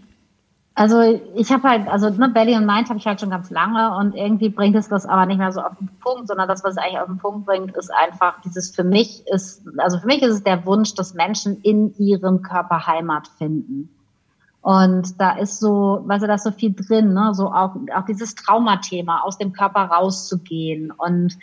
[0.79, 3.97] Also ich habe halt, also ne, Belly und Mind habe ich halt schon ganz lange
[3.97, 6.75] und irgendwie bringt es das aber nicht mehr so auf den Punkt, sondern das, was
[6.75, 10.23] es eigentlich auf den Punkt bringt, ist einfach dieses für mich ist, also für mich
[10.23, 13.89] ist es der Wunsch, dass Menschen in ihrem Körper Heimat finden.
[14.63, 17.35] Und da ist so, weißt du, da ist so viel drin, ne?
[17.35, 20.93] so auch, auch dieses Traumathema, aus dem Körper rauszugehen.
[20.93, 21.37] Und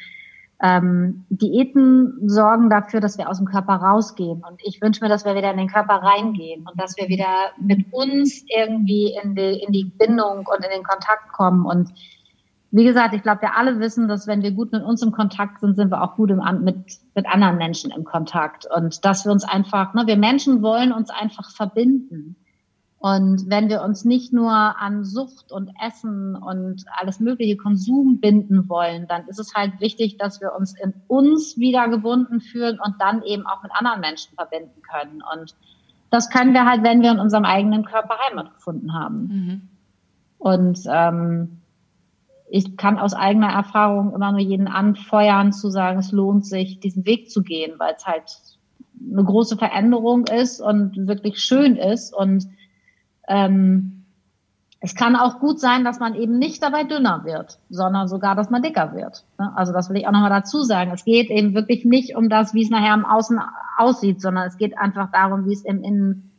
[0.66, 4.44] ähm, Diäten sorgen dafür, dass wir aus dem Körper rausgehen.
[4.50, 7.52] Und ich wünsche mir, dass wir wieder in den Körper reingehen und dass wir wieder
[7.60, 11.66] mit uns irgendwie in die, in die Bindung und in den Kontakt kommen.
[11.66, 11.92] Und
[12.72, 15.60] wie gesagt, ich glaube, wir alle wissen, dass wenn wir gut mit uns im Kontakt
[15.60, 16.78] sind, sind wir auch gut im, mit,
[17.14, 18.66] mit anderen Menschen im Kontakt.
[18.76, 22.38] Und dass wir uns einfach, ne, wir Menschen wollen uns einfach verbinden.
[23.06, 28.68] Und wenn wir uns nicht nur an Sucht und Essen und alles mögliche Konsum binden
[28.68, 32.96] wollen, dann ist es halt wichtig, dass wir uns in uns wieder gebunden fühlen und
[32.98, 35.22] dann eben auch mit anderen Menschen verbinden können.
[35.36, 35.54] Und
[36.10, 39.28] das können wir halt, wenn wir in unserem eigenen Körper Heimat gefunden haben.
[39.28, 39.62] Mhm.
[40.40, 41.62] Und ähm,
[42.50, 47.06] ich kann aus eigener Erfahrung immer nur jeden anfeuern, zu sagen, es lohnt sich, diesen
[47.06, 48.36] Weg zu gehen, weil es halt
[49.12, 52.48] eine große Veränderung ist und wirklich schön ist und
[53.28, 53.96] ähm,
[54.86, 58.52] es kann auch gut sein, dass man eben nicht dabei dünner wird, sondern sogar, dass
[58.52, 59.26] man dicker wird.
[59.40, 59.52] Ne?
[59.56, 60.92] Also das will ich auch nochmal dazu sagen.
[60.92, 63.40] Es geht eben wirklich nicht um das, wie es nachher im Außen
[63.78, 66.35] aussieht, sondern es geht einfach darum, wie es im Innen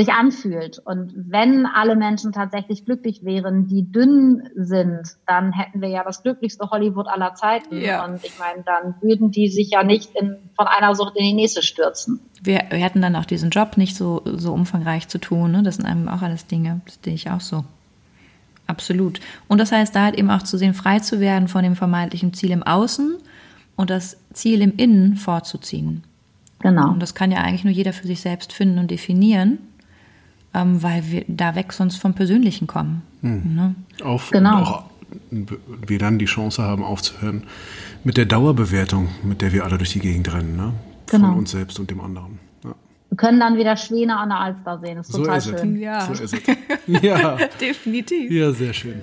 [0.00, 0.78] sich anfühlt.
[0.78, 6.22] Und wenn alle Menschen tatsächlich glücklich wären, die dünn sind, dann hätten wir ja das
[6.22, 7.78] glücklichste Hollywood aller Zeiten.
[7.78, 8.04] Ja.
[8.04, 11.34] Und ich meine, dann würden die sich ja nicht in, von einer Sucht in die
[11.34, 12.20] nächste stürzen.
[12.42, 15.52] Wir, wir hätten dann auch diesen Job nicht so, so umfangreich zu tun.
[15.52, 15.62] Ne?
[15.62, 17.64] Das sind einem auch alles Dinge, das sehe ich auch so.
[18.66, 19.20] Absolut.
[19.48, 22.32] Und das heißt, da halt eben auch zu sehen, frei zu werden von dem vermeintlichen
[22.32, 23.16] Ziel im Außen
[23.76, 26.04] und das Ziel im Innen vorzuziehen.
[26.60, 26.90] Genau.
[26.90, 29.58] Und das kann ja eigentlich nur jeder für sich selbst finden und definieren
[30.54, 33.02] ähm, weil wir da weg sonst vom Persönlichen kommen.
[33.22, 33.54] Hm.
[33.54, 33.74] Ne?
[34.02, 34.62] Auf, genau.
[34.62, 34.84] auch
[35.30, 37.44] wir dann die Chance haben aufzuhören
[38.04, 40.72] mit der Dauerbewertung, mit der wir alle durch die Gegend rennen, ne?
[41.06, 41.28] Genau.
[41.28, 42.38] von uns selbst und dem anderen.
[42.62, 42.74] Ja.
[43.08, 44.96] Wir können dann wieder Schwäne an der Alster sehen.
[44.96, 45.74] Das ist so total ist schön.
[45.76, 45.80] Es.
[45.80, 46.00] Ja.
[46.06, 47.02] So ist es.
[47.02, 48.30] ja, definitiv.
[48.30, 49.02] Ja, sehr schön.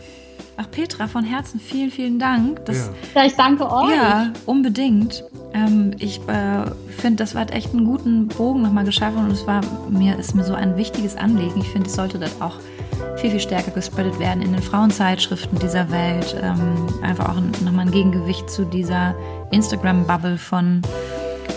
[0.60, 2.66] Ach, Petra, von Herzen vielen, vielen Dank.
[2.66, 3.22] Das, ja.
[3.22, 3.96] ja ich danke euch.
[3.96, 5.24] Ja, unbedingt.
[5.54, 6.66] Ähm, ich äh,
[6.98, 10.44] finde, das hat echt einen guten Bogen nochmal geschaffen und es war mir, ist mir
[10.44, 11.62] so ein wichtiges Anliegen.
[11.62, 12.56] Ich finde, es sollte das auch
[13.18, 16.36] viel, viel stärker gespreadet werden in den Frauenzeitschriften dieser Welt.
[16.42, 19.14] Ähm, einfach auch nochmal ein Gegengewicht zu dieser
[19.52, 20.82] Instagram-Bubble von,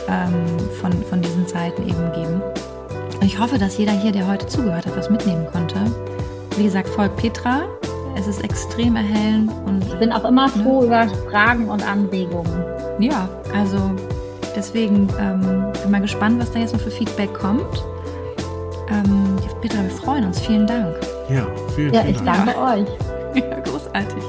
[0.09, 0.45] ähm,
[0.83, 2.43] von, von diesen Zeiten eben geben.
[3.23, 5.77] Ich hoffe, dass jeder hier, der heute zugehört hat, was mitnehmen konnte.
[6.59, 7.63] Wie gesagt, folgt Petra
[8.17, 9.85] es ist extrem erhellend und.
[9.87, 11.05] Ich bin auch immer froh ja.
[11.05, 12.65] über Fragen und Anregungen.
[12.99, 13.79] Ja, also
[14.57, 17.85] deswegen ähm, bin mal gespannt, was da jetzt noch für Feedback kommt.
[18.89, 20.41] Ähm, Petra, wir freuen uns.
[20.41, 20.95] Vielen Dank.
[21.29, 22.47] Ja, vielen, Ja, vielen ich Dank.
[22.47, 22.89] danke euch.
[23.33, 24.25] Ja, großartig.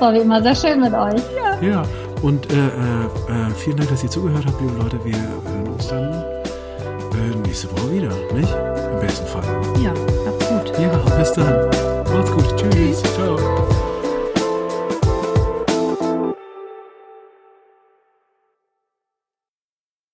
[0.00, 1.22] War wie immer sehr schön mit euch.
[1.60, 1.84] Ja,
[2.22, 4.98] und äh, äh, äh, vielen Dank, dass ihr zugehört habt, liebe Leute.
[5.04, 8.52] Wir hören uns dann äh, nächste Woche wieder, nicht?
[8.92, 9.42] Im besten Fall.
[9.80, 9.92] Ja,
[10.26, 10.76] absolut.
[10.80, 11.77] Ja, bis dann.
[12.70, 13.57] Cristo.